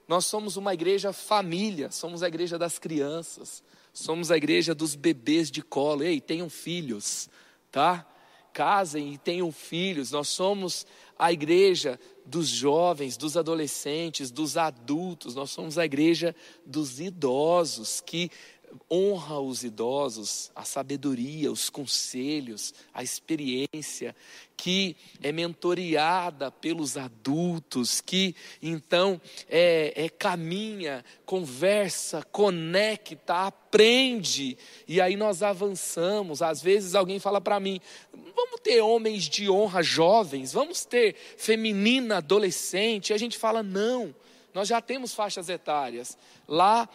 Nós 0.09 0.27
somos 0.27 0.57
uma 0.57 0.75
igreja 0.75 1.13
família, 1.13 1.93
somos 1.93 2.25
a 2.25 2.27
igreja 2.27 2.59
das 2.59 2.81
crianças, 2.81 3.63
somos 3.93 4.33
a 4.33 4.37
igreja 4.37 4.75
dos 4.75 4.97
bebês 4.97 5.53
de 5.53 5.63
colo. 5.63 6.03
Ei, 6.03 6.21
tenham 6.21 6.51
filhos 6.51 7.29
tá? 7.75 8.07
Casem 8.53 9.15
e 9.15 9.19
tenham 9.19 9.51
filhos. 9.51 10.13
Nós 10.13 10.29
somos 10.29 10.87
a 11.19 11.33
igreja 11.33 11.99
dos 12.25 12.47
jovens, 12.47 13.17
dos 13.17 13.37
adolescentes, 13.37 14.31
dos 14.31 14.57
adultos. 14.57 15.35
Nós 15.35 15.51
somos 15.51 15.77
a 15.77 15.85
igreja 15.85 16.37
dos 16.65 17.01
idosos 17.01 18.01
que 18.01 18.31
honra 18.91 19.39
os 19.41 19.65
idosos, 19.65 20.51
a 20.55 20.65
sabedoria, 20.65 21.51
os 21.51 21.71
conselhos, 21.71 22.75
a 22.93 23.03
experiência, 23.03 24.15
que 24.57 24.97
é 25.23 25.33
mentoreada 25.33 26.51
pelos 26.51 26.97
adultos, 26.97 28.01
que 28.01 28.35
então 28.63 29.21
é, 29.49 29.93
é, 29.97 30.09
caminha, 30.09 31.05
conversa, 31.27 32.23
conecta, 32.23 33.47
aprende, 33.47 34.57
e 34.87 35.01
aí 35.01 35.17
nós 35.17 35.43
avançamos. 35.43 36.43
Às 36.43 36.63
vezes 36.63 36.95
alguém 36.95 37.19
fala 37.19 37.41
para 37.41 37.59
mim: 37.59 37.81
vamos 38.13 38.61
ter 38.63 38.81
homens 38.81 39.25
de 39.25 39.51
honra 39.51 39.83
jovens, 39.83 40.53
vamos 40.53 40.85
ter 40.85 41.17
feminina 41.37 42.19
adolescente. 42.19 43.11
E 43.11 43.15
a 43.15 43.19
gente 43.19 43.37
fala: 43.37 43.63
não, 43.63 44.15
nós 44.55 44.69
já 44.69 44.81
temos 44.81 45.13
faixas 45.13 45.49
etárias. 45.49 46.17
Lá 46.47 46.89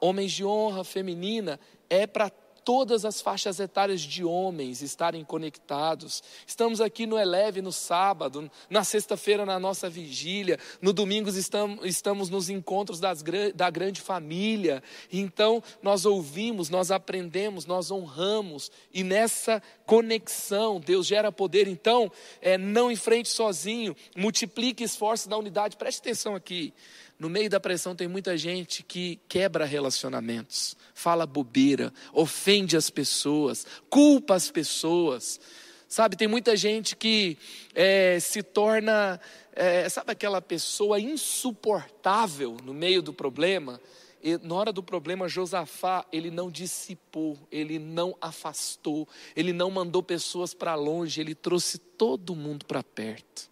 homens 0.00 0.32
de 0.32 0.44
honra 0.44 0.82
feminina, 0.84 1.60
é 1.88 2.06
para 2.06 2.30
todas 2.64 3.04
as 3.04 3.20
faixas 3.20 3.58
etárias 3.58 4.00
de 4.00 4.24
homens 4.24 4.82
estarem 4.82 5.24
conectados. 5.24 6.22
Estamos 6.46 6.80
aqui 6.80 7.06
no 7.06 7.18
Eleve 7.18 7.62
no 7.62 7.72
sábado, 7.72 8.50
na 8.68 8.84
sexta-feira 8.84 9.44
na 9.44 9.58
nossa 9.58 9.88
vigília, 9.88 10.58
no 10.80 10.92
domingo 10.92 11.28
estamos, 11.30 11.84
estamos 11.84 12.30
nos 12.30 12.48
encontros 12.48 13.00
das, 13.00 13.24
da 13.54 13.70
grande 13.70 14.00
família. 14.00 14.82
Então 15.12 15.62
nós 15.82 16.04
ouvimos, 16.04 16.68
nós 16.68 16.90
aprendemos, 16.90 17.66
nós 17.66 17.90
honramos 17.90 18.70
e 18.92 19.02
nessa 19.02 19.62
conexão 19.86 20.80
Deus 20.80 21.06
gera 21.06 21.32
poder. 21.32 21.66
Então 21.66 22.10
é, 22.40 22.56
não 22.56 22.90
enfrente 22.90 23.28
sozinho, 23.28 23.96
multiplique 24.16 24.84
esforços 24.84 25.26
na 25.26 25.36
unidade. 25.36 25.76
Preste 25.76 26.00
atenção 26.00 26.34
aqui. 26.34 26.72
No 27.20 27.28
meio 27.28 27.50
da 27.50 27.60
pressão 27.60 27.94
tem 27.94 28.08
muita 28.08 28.34
gente 28.34 28.82
que 28.82 29.20
quebra 29.28 29.66
relacionamentos, 29.66 30.74
fala 30.94 31.26
bobeira, 31.26 31.92
ofende 32.14 32.78
as 32.78 32.88
pessoas, 32.88 33.66
culpa 33.90 34.34
as 34.34 34.50
pessoas. 34.50 35.38
Sabe, 35.86 36.16
tem 36.16 36.26
muita 36.26 36.56
gente 36.56 36.96
que 36.96 37.36
é, 37.74 38.18
se 38.20 38.42
torna, 38.42 39.20
é, 39.52 39.86
sabe 39.90 40.12
aquela 40.12 40.40
pessoa 40.40 40.98
insuportável 40.98 42.56
no 42.64 42.72
meio 42.72 43.02
do 43.02 43.12
problema? 43.12 43.78
E 44.22 44.38
na 44.38 44.54
hora 44.54 44.72
do 44.72 44.82
problema, 44.82 45.28
Josafá, 45.28 46.06
ele 46.10 46.30
não 46.30 46.50
dissipou, 46.50 47.36
ele 47.52 47.78
não 47.78 48.16
afastou, 48.18 49.06
ele 49.36 49.52
não 49.52 49.70
mandou 49.70 50.02
pessoas 50.02 50.54
para 50.54 50.74
longe, 50.74 51.20
ele 51.20 51.34
trouxe 51.34 51.76
todo 51.76 52.34
mundo 52.34 52.64
para 52.64 52.82
perto. 52.82 53.50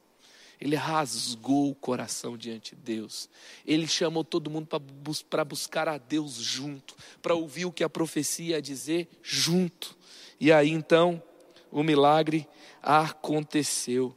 Ele 0.61 0.75
rasgou 0.75 1.71
o 1.71 1.75
coração 1.75 2.37
diante 2.37 2.75
de 2.75 2.83
Deus. 2.83 3.29
Ele 3.65 3.87
chamou 3.87 4.25
todo 4.25 4.51
mundo 4.51 4.69
para 5.31 5.45
buscar 5.45 5.89
a 5.89 5.99
Deus 5.99 6.35
junto, 6.35 6.97
para 7.23 7.35
ouvir 7.35 7.65
o 7.65 7.73
que 7.73 7.85
a 7.85 7.89
profecia 7.89 8.57
ia 8.57 8.63
dizer 8.63 9.09
junto. 9.23 9.97
E 10.41 10.51
aí 10.51 10.71
então 10.71 11.23
o 11.71 11.83
milagre 11.83 12.47
aconteceu. 12.83 14.15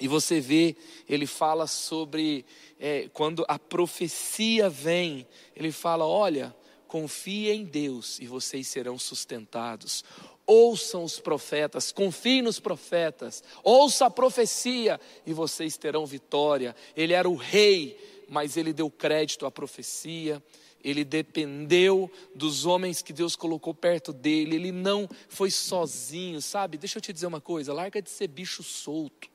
E 0.00 0.08
você 0.08 0.40
vê, 0.40 0.76
ele 1.08 1.26
fala 1.26 1.68
sobre 1.68 2.44
é, 2.80 3.08
quando 3.12 3.44
a 3.46 3.58
profecia 3.58 4.68
vem, 4.68 5.26
ele 5.54 5.70
fala: 5.70 6.04
olha, 6.04 6.54
confie 6.88 7.50
em 7.50 7.64
Deus 7.64 8.18
e 8.18 8.26
vocês 8.26 8.66
serão 8.66 8.98
sustentados 8.98 10.04
ouçam 10.46 11.04
os 11.04 11.18
profetas, 11.18 11.90
confiem 11.90 12.42
nos 12.42 12.60
profetas, 12.60 13.42
ouça 13.62 14.06
a 14.06 14.10
profecia 14.10 15.00
e 15.26 15.32
vocês 15.32 15.76
terão 15.76 16.04
vitória. 16.04 16.74
Ele 16.96 17.12
era 17.12 17.28
o 17.28 17.34
rei, 17.34 17.98
mas 18.28 18.56
ele 18.56 18.72
deu 18.72 18.90
crédito 18.90 19.46
à 19.46 19.50
profecia, 19.50 20.42
ele 20.82 21.02
dependeu 21.02 22.10
dos 22.34 22.66
homens 22.66 23.00
que 23.00 23.12
Deus 23.12 23.34
colocou 23.34 23.72
perto 23.72 24.12
dele, 24.12 24.56
ele 24.56 24.72
não 24.72 25.08
foi 25.28 25.50
sozinho, 25.50 26.42
sabe? 26.42 26.76
Deixa 26.76 26.98
eu 26.98 27.02
te 27.02 27.12
dizer 27.12 27.26
uma 27.26 27.40
coisa: 27.40 27.72
larga 27.72 28.02
de 28.02 28.10
ser 28.10 28.28
bicho 28.28 28.62
solto, 28.62 29.28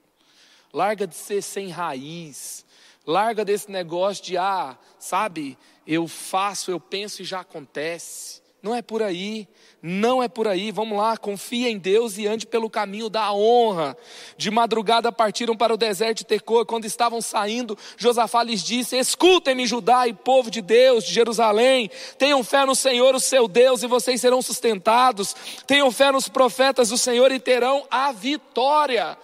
larga 0.71 1.07
de 1.07 1.15
ser 1.15 1.41
sem 1.41 1.69
raiz, 1.69 2.63
larga 3.05 3.43
desse 3.43 3.71
negócio 3.71 4.23
de, 4.23 4.37
ah, 4.37 4.77
sabe, 4.99 5.57
eu 5.87 6.07
faço, 6.07 6.69
eu 6.69 6.79
penso 6.79 7.23
e 7.23 7.25
já 7.25 7.39
acontece. 7.39 8.41
Não 8.61 8.75
é 8.75 8.81
por 8.81 9.01
aí, 9.01 9.47
não 9.81 10.21
é 10.21 10.27
por 10.27 10.45
aí. 10.45 10.69
Vamos 10.69 10.97
lá, 10.97 11.15
confia 11.15 11.69
em 11.69 11.77
Deus 11.77 12.17
e 12.17 12.27
ande 12.27 12.45
pelo 12.45 12.69
caminho 12.69 13.09
da 13.09 13.31
honra. 13.31 13.95
De 14.35 14.51
madrugada 14.51 15.13
partiram 15.13 15.55
para 15.55 15.73
o 15.73 15.77
deserto 15.77 16.17
de 16.17 16.25
Tecoa. 16.25 16.65
Quando 16.65 16.83
estavam 16.83 17.21
saindo, 17.21 17.77
Josafá 17.95 18.43
lhes 18.43 18.61
disse: 18.61 18.97
Escutem-me, 18.97 19.65
Judá 19.65 20.07
e 20.07 20.13
povo 20.13 20.51
de 20.51 20.61
Deus, 20.61 21.05
de 21.05 21.13
Jerusalém. 21.13 21.89
Tenham 22.17 22.43
fé 22.43 22.65
no 22.65 22.75
Senhor, 22.75 23.15
o 23.15 23.19
seu 23.19 23.47
Deus, 23.47 23.81
e 23.81 23.87
vocês 23.87 24.19
serão 24.19 24.41
sustentados. 24.41 25.33
Tenham 25.65 25.89
fé 25.89 26.11
nos 26.11 26.27
profetas 26.27 26.89
do 26.89 26.97
Senhor 26.97 27.31
e 27.31 27.39
terão 27.39 27.85
a 27.89 28.11
vitória. 28.11 29.17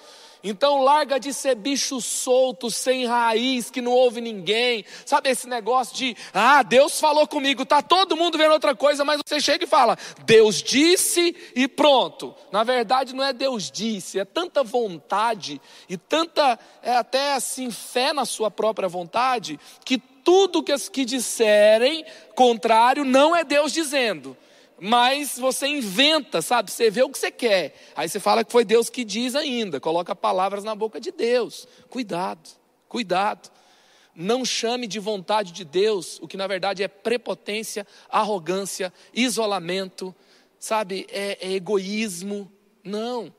Então 0.48 0.84
larga 0.84 1.20
de 1.20 1.34
ser 1.34 1.56
bicho 1.56 2.00
solto, 2.00 2.70
sem 2.70 3.08
raiz, 3.08 3.72
que 3.72 3.82
não 3.82 3.92
ouve 3.92 4.22
ninguém. 4.22 4.86
Sabe 5.04 5.32
esse 5.32 5.50
negócio 5.50 5.96
de, 5.96 6.16
ah, 6.32 6.62
Deus 6.62 7.00
falou 7.00 7.28
comigo, 7.28 7.66
tá 7.66 7.82
todo 7.82 8.16
mundo 8.16 8.38
vendo 8.38 8.52
outra 8.52 8.76
coisa, 8.76 9.04
mas 9.04 9.20
você 9.26 9.40
chega 9.42 9.64
e 9.64 9.68
fala, 9.68 9.98
Deus 10.24 10.62
disse 10.62 11.36
e 11.56 11.68
pronto. 11.68 12.36
Na 12.52 12.64
verdade 12.64 13.16
não 13.16 13.24
é 13.24 13.34
Deus 13.34 13.72
disse, 13.72 14.20
é 14.20 14.24
tanta 14.24 14.64
vontade 14.64 15.60
e 15.90 15.98
tanta 15.98 16.60
é 16.84 16.96
até 16.96 17.34
assim 17.34 17.72
fé 17.72 18.14
na 18.14 18.24
sua 18.24 18.52
própria 18.52 18.88
vontade 18.88 19.60
que 19.84 19.98
tudo 19.98 20.62
que, 20.62 20.78
que 20.92 21.06
disserem 21.06 22.06
contrário 22.36 23.04
não 23.04 23.36
é 23.36 23.44
Deus 23.44 23.74
dizendo 23.74 24.38
mas 24.80 25.38
você 25.38 25.68
inventa, 25.68 26.42
sabe? 26.42 26.72
Você 26.72 26.90
vê 26.90 27.02
o 27.02 27.10
que 27.10 27.18
você 27.18 27.32
quer. 27.32 27.76
Aí 27.96 28.10
você 28.10 28.20
fala 28.20 28.44
que 28.44 28.52
foi 28.52 28.66
Deus 28.66 28.90
que 28.90 29.06
diz 29.06 29.36
ainda, 29.36 29.80
coloca 29.80 30.16
palavras 30.16 30.64
na 30.64 30.76
boca 30.76 31.00
de 31.00 31.12
Deus. 31.12 31.68
Cuidado, 31.90 32.50
cuidado. 32.88 33.50
Não 34.14 34.46
chame 34.46 34.88
de 34.88 35.00
vontade 35.00 35.52
de 35.52 35.66
Deus 35.66 36.20
o 36.22 36.28
que 36.28 36.38
na 36.38 36.48
verdade 36.48 36.84
é 36.84 36.88
prepotência, 36.88 37.86
arrogância, 38.10 38.94
isolamento, 39.14 40.16
sabe? 40.60 41.06
É, 41.10 41.38
é 41.48 41.54
egoísmo. 41.54 42.52
Não. 42.84 43.34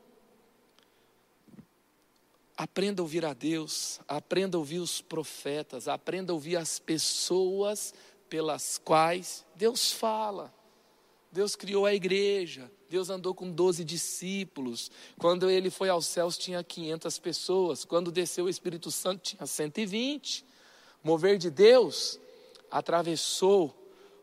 Aprenda 2.56 3.02
a 3.02 3.04
ouvir 3.04 3.24
a 3.24 3.34
Deus, 3.34 4.00
aprenda 4.08 4.56
a 4.56 4.60
ouvir 4.60 4.78
os 4.78 5.02
profetas, 5.02 5.88
aprenda 5.88 6.32
a 6.32 6.34
ouvir 6.34 6.56
as 6.56 6.78
pessoas 6.78 7.92
pelas 8.28 8.78
quais 8.78 9.44
Deus 9.54 9.92
fala. 9.92 10.52
Deus 11.36 11.54
criou 11.54 11.84
a 11.84 11.92
igreja, 11.92 12.72
Deus 12.88 13.10
andou 13.10 13.34
com 13.34 13.50
12 13.50 13.84
discípulos. 13.84 14.90
Quando 15.18 15.50
ele 15.50 15.68
foi 15.68 15.90
aos 15.90 16.06
céus, 16.06 16.38
tinha 16.38 16.64
500 16.64 17.18
pessoas. 17.18 17.84
Quando 17.84 18.10
desceu 18.10 18.46
o 18.46 18.48
Espírito 18.48 18.90
Santo, 18.90 19.20
tinha 19.20 19.46
120. 19.46 20.46
O 21.04 21.06
mover 21.06 21.36
de 21.36 21.50
Deus 21.50 22.18
atravessou 22.70 23.76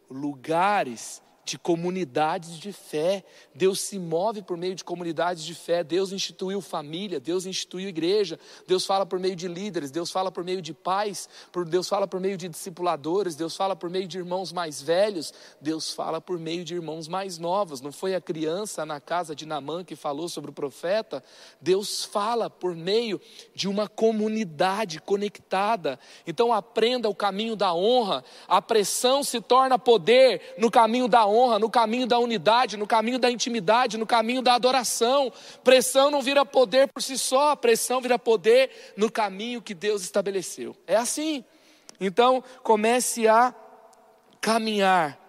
lugares 0.10 1.22
de 1.46 1.58
comunidades 1.58 2.58
de 2.58 2.72
fé. 2.72 3.24
Deus 3.54 3.82
se 3.82 4.00
move 4.00 4.42
por 4.42 4.58
meio 4.58 4.76
de 4.76 4.84
comunidades 4.84 5.44
de 5.44 5.54
fé. 5.54 5.84
Deus 5.84 6.12
instituiu 6.12 6.62
família, 6.62 7.20
Deus 7.20 7.46
instituiu 7.46 7.90
igreja. 7.90 8.40
Deus 8.66 8.86
fala 8.86 9.06
por 9.06 9.20
meio 9.20 9.36
de 9.36 9.48
líderes, 9.48 9.92
Deus 9.92 10.12
fala 10.12 10.32
por 10.32 10.44
meio 10.44 10.62
de 10.62 10.74
pais, 10.74 11.28
Deus 11.68 11.90
fala 11.90 12.08
por 12.08 12.20
meio 12.20 12.38
de 12.38 12.48
discipuladores, 12.48 13.36
Deus 13.36 13.56
fala 13.56 13.76
por 13.76 13.90
meio 13.90 14.08
de 14.08 14.18
irmãos 14.18 14.54
mais 14.54 14.82
velhos, 14.82 15.34
Deus 15.60 15.92
fala 15.92 16.22
por 16.22 16.40
meio 16.40 16.64
de 16.64 16.76
irmãos 16.76 17.08
mais 17.08 17.38
novos. 17.38 17.82
Não 17.82 17.92
foi 17.92 18.16
a 18.16 18.22
criança 18.22 18.86
na 18.86 19.00
casa 19.00 19.36
de 19.36 19.46
Namã 19.46 19.84
que 19.84 19.96
falou 19.96 20.30
sobre 20.30 20.52
o 20.52 20.54
profeta? 20.54 21.24
Deus 21.60 22.06
fala 22.06 22.50
por 22.50 22.74
meio 22.74 23.20
de 23.54 23.68
uma 23.68 23.88
comunidade 23.88 25.02
conectada. 25.02 26.00
Então 26.26 26.54
aprenda 26.54 27.10
o 27.10 27.16
caminho 27.16 27.56
da 27.56 27.74
honra. 27.74 28.24
A 28.48 28.62
pressão 28.62 29.24
se 29.24 29.42
torna 29.42 29.78
poder 29.78 30.56
no 30.58 30.72
caminho 30.72 31.08
da 31.08 31.26
honra 31.26 31.33
honra, 31.34 31.58
no 31.58 31.70
caminho 31.70 32.06
da 32.06 32.20
unidade, 32.20 32.78
no 32.78 32.86
caminho 32.86 33.18
da 33.18 33.32
intimidade, 33.32 33.98
no 33.98 34.06
caminho 34.06 34.42
da 34.42 34.54
adoração. 34.54 35.32
Pressão 35.64 36.12
não 36.12 36.22
vira 36.22 36.46
poder 36.46 36.88
por 36.88 37.02
si 37.02 37.18
só, 37.18 37.56
pressão 37.56 38.00
vira 38.02 38.20
poder 38.20 38.94
no 38.96 39.12
caminho 39.12 39.62
que 39.62 39.74
Deus 39.74 40.04
estabeleceu. 40.04 40.76
É 40.86 40.96
assim. 40.96 41.44
Então, 42.00 42.44
comece 42.62 43.28
a 43.28 43.54
caminhar 44.40 45.24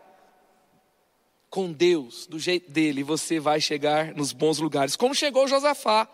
com 1.55 1.71
Deus, 1.71 2.27
do 2.27 2.37
jeito 2.37 2.69
dele, 2.69 3.05
você 3.05 3.39
vai 3.39 3.61
chegar 3.61 4.13
nos 4.13 4.33
bons 4.33 4.59
lugares. 4.59 4.97
Como 4.97 5.15
chegou 5.15 5.47
Josafá 5.47 6.09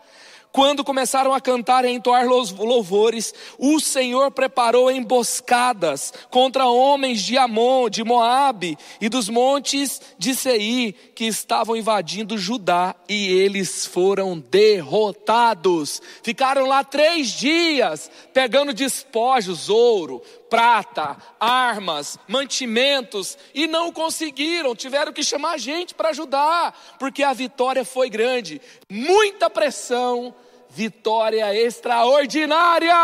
quando 0.51 0.83
começaram 0.83 1.33
a 1.33 1.39
cantar 1.39 1.85
e 1.85 1.87
a 1.87 1.91
entoar 1.91 2.27
louvores, 2.27 3.33
o 3.57 3.79
Senhor 3.79 4.31
preparou 4.31 4.91
emboscadas 4.91 6.13
contra 6.29 6.65
homens 6.65 7.21
de 7.21 7.37
Amon, 7.37 7.89
de 7.89 8.03
Moabe 8.03 8.77
e 8.99 9.07
dos 9.07 9.29
montes 9.29 10.01
de 10.17 10.35
Seir 10.35 10.93
que 11.15 11.25
estavam 11.25 11.75
invadindo 11.75 12.37
Judá 12.37 12.95
e 13.07 13.27
eles 13.31 13.85
foram 13.85 14.39
derrotados. 14.39 16.01
Ficaram 16.23 16.65
lá 16.65 16.83
três 16.83 17.29
dias 17.29 18.09
pegando 18.33 18.73
despojos, 18.73 19.69
ouro, 19.69 20.21
prata, 20.49 21.15
armas, 21.39 22.19
mantimentos 22.27 23.37
e 23.53 23.67
não 23.67 23.89
conseguiram, 23.89 24.75
tiveram 24.75 25.13
que 25.13 25.23
chamar 25.23 25.57
gente 25.57 25.95
para 25.95 26.09
ajudar, 26.09 26.77
porque 26.99 27.23
a 27.23 27.31
vitória 27.31 27.85
foi 27.85 28.09
grande. 28.09 28.61
Muita 28.89 29.49
pressão, 29.49 30.35
vitória 30.71 31.53
extraordinária. 31.55 32.95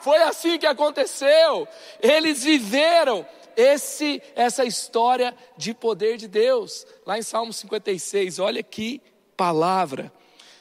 Foi 0.00 0.18
assim 0.22 0.58
que 0.58 0.66
aconteceu. 0.66 1.66
Eles 2.00 2.42
viveram 2.44 3.26
esse 3.56 4.22
essa 4.34 4.64
história 4.64 5.34
de 5.56 5.72
poder 5.72 6.16
de 6.16 6.28
Deus. 6.28 6.86
Lá 7.06 7.18
em 7.18 7.22
Salmo 7.22 7.52
56, 7.52 8.38
olha 8.38 8.62
que 8.62 9.00
palavra. 9.36 10.12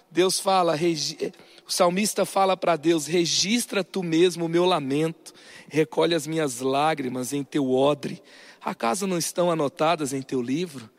Deus 0.09 0.39
fala, 0.39 0.75
o 1.67 1.71
salmista 1.71 2.25
fala 2.25 2.55
para 2.55 2.75
Deus: 2.75 3.07
registra 3.07 3.83
tu 3.83 4.01
mesmo 4.01 4.45
o 4.45 4.49
meu 4.49 4.65
lamento, 4.65 5.33
recolhe 5.67 6.15
as 6.15 6.25
minhas 6.25 6.61
lágrimas 6.61 7.33
em 7.33 7.43
teu 7.43 7.71
odre. 7.71 8.21
Acaso 8.61 9.05
não 9.05 9.17
estão 9.17 9.51
anotadas 9.51 10.13
em 10.13 10.21
teu 10.21 10.41
livro? 10.41 10.89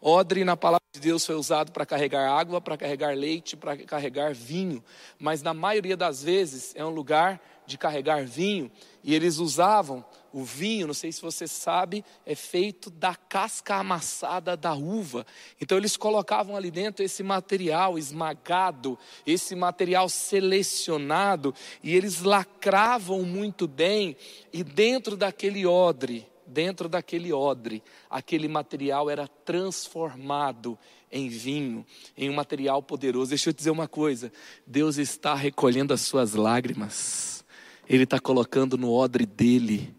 Odre 0.00 0.44
na 0.44 0.56
palavra 0.56 0.84
de 0.92 1.00
Deus 1.00 1.24
foi 1.24 1.34
usado 1.34 1.72
para 1.72 1.86
carregar 1.86 2.30
água, 2.30 2.60
para 2.60 2.76
carregar 2.76 3.16
leite, 3.16 3.56
para 3.56 3.76
carregar 3.76 4.34
vinho, 4.34 4.82
mas 5.18 5.42
na 5.42 5.54
maioria 5.54 5.96
das 5.96 6.22
vezes 6.22 6.72
é 6.74 6.84
um 6.84 6.90
lugar 6.90 7.40
de 7.66 7.76
carregar 7.76 8.24
vinho, 8.24 8.70
e 9.02 9.14
eles 9.14 9.38
usavam 9.38 10.04
o 10.32 10.44
vinho, 10.44 10.86
não 10.86 10.94
sei 10.94 11.10
se 11.10 11.20
você 11.20 11.48
sabe, 11.48 12.04
é 12.24 12.34
feito 12.34 12.90
da 12.90 13.14
casca 13.14 13.76
amassada 13.76 14.56
da 14.56 14.74
uva. 14.74 15.26
Então 15.60 15.76
eles 15.76 15.96
colocavam 15.96 16.56
ali 16.56 16.70
dentro 16.70 17.04
esse 17.04 17.22
material 17.22 17.98
esmagado, 17.98 18.98
esse 19.26 19.56
material 19.56 20.08
selecionado, 20.08 21.54
e 21.82 21.94
eles 21.94 22.22
lacravam 22.22 23.22
muito 23.22 23.66
bem, 23.66 24.16
e 24.52 24.62
dentro 24.62 25.16
daquele 25.16 25.66
odre, 25.66 26.28
dentro 26.46 26.88
daquele 26.88 27.32
odre, 27.32 27.82
aquele 28.08 28.48
material 28.48 29.10
era 29.10 29.26
transformado 29.26 30.78
em 31.10 31.28
vinho, 31.28 31.84
em 32.16 32.30
um 32.30 32.34
material 32.34 32.82
poderoso. 32.82 33.30
Deixa 33.30 33.50
eu 33.50 33.54
te 33.54 33.58
dizer 33.58 33.70
uma 33.70 33.88
coisa: 33.88 34.32
Deus 34.66 34.98
está 34.98 35.34
recolhendo 35.34 35.92
as 35.92 36.02
suas 36.02 36.34
lágrimas, 36.34 37.44
Ele 37.88 38.04
está 38.04 38.18
colocando 38.18 38.76
no 38.76 38.92
odre 38.92 39.26
dele, 39.26 39.94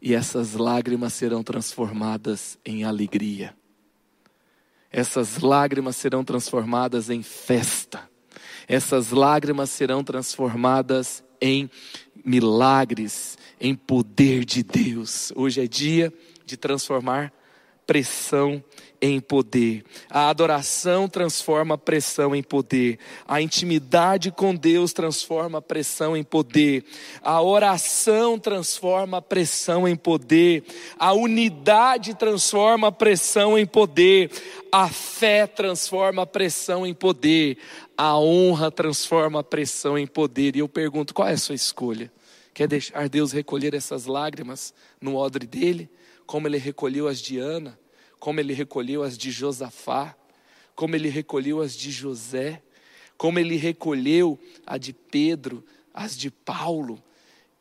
e 0.00 0.14
essas 0.14 0.54
lágrimas 0.54 1.12
serão 1.12 1.42
transformadas 1.42 2.58
em 2.64 2.84
alegria. 2.84 3.54
Essas 4.90 5.38
lágrimas 5.38 5.96
serão 5.96 6.22
transformadas 6.22 7.08
em 7.08 7.22
festa. 7.22 8.10
Essas 8.68 9.10
lágrimas 9.10 9.70
serão 9.70 10.04
transformadas 10.04 11.24
em 11.40 11.68
milagres, 12.24 13.36
em 13.62 13.76
poder 13.76 14.44
de 14.44 14.64
Deus. 14.64 15.32
Hoje 15.36 15.62
é 15.62 15.68
dia 15.68 16.12
de 16.44 16.56
transformar 16.56 17.32
pressão 17.86 18.62
em 19.00 19.20
poder. 19.20 19.84
A 20.10 20.28
adoração 20.28 21.08
transforma 21.08 21.78
pressão 21.78 22.34
em 22.34 22.42
poder. 22.42 22.98
A 23.26 23.40
intimidade 23.40 24.32
com 24.32 24.54
Deus 24.54 24.92
transforma 24.92 25.62
pressão 25.62 26.16
em 26.16 26.24
poder. 26.24 26.84
A 27.22 27.40
oração 27.40 28.36
transforma 28.36 29.22
pressão 29.22 29.86
em 29.86 29.94
poder. 29.94 30.64
A 30.98 31.12
unidade 31.12 32.14
transforma 32.14 32.90
pressão 32.90 33.56
em 33.56 33.66
poder. 33.66 34.30
A 34.72 34.88
fé 34.88 35.46
transforma 35.46 36.26
pressão 36.26 36.84
em 36.84 36.94
poder. 36.94 37.58
A 37.96 38.18
honra 38.18 38.72
transforma 38.72 39.44
pressão 39.44 39.96
em 39.96 40.06
poder. 40.06 40.56
E 40.56 40.60
eu 40.60 40.68
pergunto: 40.68 41.14
qual 41.14 41.28
é 41.28 41.32
a 41.32 41.38
sua 41.38 41.54
escolha? 41.54 42.10
Quer 42.54 42.68
deixar 42.68 43.08
Deus 43.08 43.32
recolher 43.32 43.74
essas 43.74 44.06
lágrimas 44.06 44.74
no 45.00 45.16
odre 45.16 45.46
dele? 45.46 45.90
Como 46.26 46.46
ele 46.46 46.58
recolheu 46.58 47.08
as 47.08 47.20
de 47.20 47.38
Ana? 47.38 47.78
Como 48.18 48.40
ele 48.40 48.52
recolheu 48.52 49.02
as 49.02 49.16
de 49.16 49.30
Josafá? 49.30 50.14
Como 50.74 50.94
ele 50.94 51.08
recolheu 51.08 51.60
as 51.60 51.74
de 51.74 51.90
José? 51.90 52.62
Como 53.16 53.38
ele 53.38 53.56
recolheu 53.56 54.38
a 54.66 54.76
de 54.76 54.92
Pedro, 54.92 55.64
as 55.94 56.16
de 56.16 56.30
Paulo? 56.30 57.02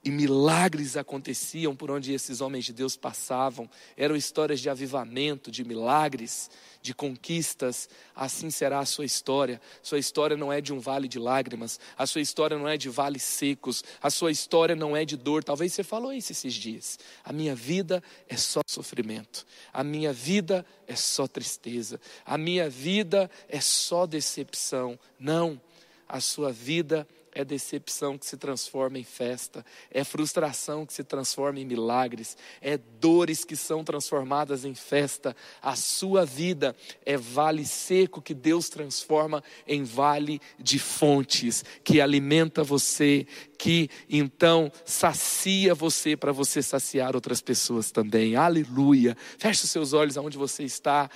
E 0.04 0.10
milagres 0.10 0.98
aconteciam 0.98 1.76
por 1.76 1.92
onde 1.92 2.12
esses 2.12 2.42
homens 2.42 2.66
de 2.66 2.74
Deus 2.74 2.98
passavam. 2.98 3.70
Eram 3.96 4.16
histórias 4.16 4.60
de 4.60 4.68
avivamento, 4.68 5.52
de 5.52 5.64
milagres, 5.64 6.50
de 6.82 6.92
conquistas. 6.92 7.88
Assim 8.16 8.50
será 8.50 8.80
a 8.80 8.86
sua 8.86 9.06
história. 9.06 9.62
Sua 9.84 10.00
história 10.00 10.36
não 10.36 10.52
é 10.52 10.60
de 10.60 10.74
um 10.74 10.80
vale 10.80 11.08
de 11.08 11.20
lágrimas. 11.20 11.80
A 11.96 12.08
sua 12.08 12.20
história 12.20 12.58
não 12.58 12.68
é 12.68 12.78
de 12.78 12.90
vales 12.90 13.22
secos. 13.22 13.84
A 14.02 14.10
sua 14.10 14.32
história 14.32 14.76
não 14.76 14.98
é 14.98 15.06
de 15.06 15.16
dor. 15.16 15.44
Talvez 15.44 15.72
você 15.72 15.84
falou 15.84 16.12
isso 16.12 16.32
esses 16.32 16.56
dias. 16.56 16.98
A 17.24 17.32
minha 17.32 17.54
vida 17.54 18.02
é 18.28 18.36
só 18.36 18.62
sofrimento. 18.66 19.46
A 19.72 19.84
minha 19.84 20.12
vida 20.12 20.66
é 20.88 20.96
só 20.96 21.28
tristeza. 21.28 22.02
A 22.26 22.40
minha 22.40 22.68
vida 22.68 23.30
é 23.48 23.62
só 23.62 24.08
decepção. 24.08 24.98
Não. 25.20 25.62
A 26.10 26.20
sua 26.20 26.52
vida 26.52 27.08
é 27.08 27.21
é 27.34 27.46
decepção 27.46 28.18
que 28.18 28.26
se 28.26 28.38
transforma 28.38 28.98
em 28.98 29.04
festa, 29.04 29.66
é 29.90 30.04
frustração 30.04 30.86
que 30.86 30.94
se 30.94 31.04
transforma 31.04 31.60
em 31.60 31.66
milagres, 31.66 32.38
é 32.62 32.78
dores 32.78 33.46
que 33.46 33.56
são 33.56 33.84
transformadas 33.84 34.66
em 34.66 34.76
festa. 34.76 35.36
A 35.62 35.76
sua 35.76 36.26
vida 36.26 36.76
é 37.06 37.18
vale 37.18 37.66
seco 37.66 38.22
que 38.22 38.34
Deus 38.34 38.70
transforma 38.70 39.44
em 39.68 39.84
vale 39.84 40.42
de 40.60 40.80
fontes, 40.80 41.64
que 41.84 42.02
alimenta 42.02 42.64
você, 42.64 43.26
que 43.58 43.90
então 44.10 44.72
sacia 44.86 45.74
você 45.74 46.18
para 46.18 46.32
você 46.32 46.62
saciar 46.62 47.16
outras 47.16 47.42
pessoas 47.42 47.92
também. 47.92 48.36
Aleluia. 48.36 49.16
Feche 49.38 49.66
os 49.66 49.72
seus 49.72 49.94
olhos 49.94 50.18
aonde 50.18 50.38
você 50.38 50.64
está. 50.64 51.10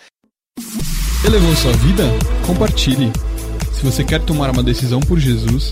Elevou 1.26 1.56
sua 1.56 1.74
vida? 1.74 2.04
Compartilhe. 2.46 3.12
Se 3.74 3.84
você 3.84 4.04
quer 4.04 4.24
tomar 4.24 4.52
uma 4.52 4.64
decisão 4.64 5.00
por 5.00 5.20
Jesus, 5.20 5.72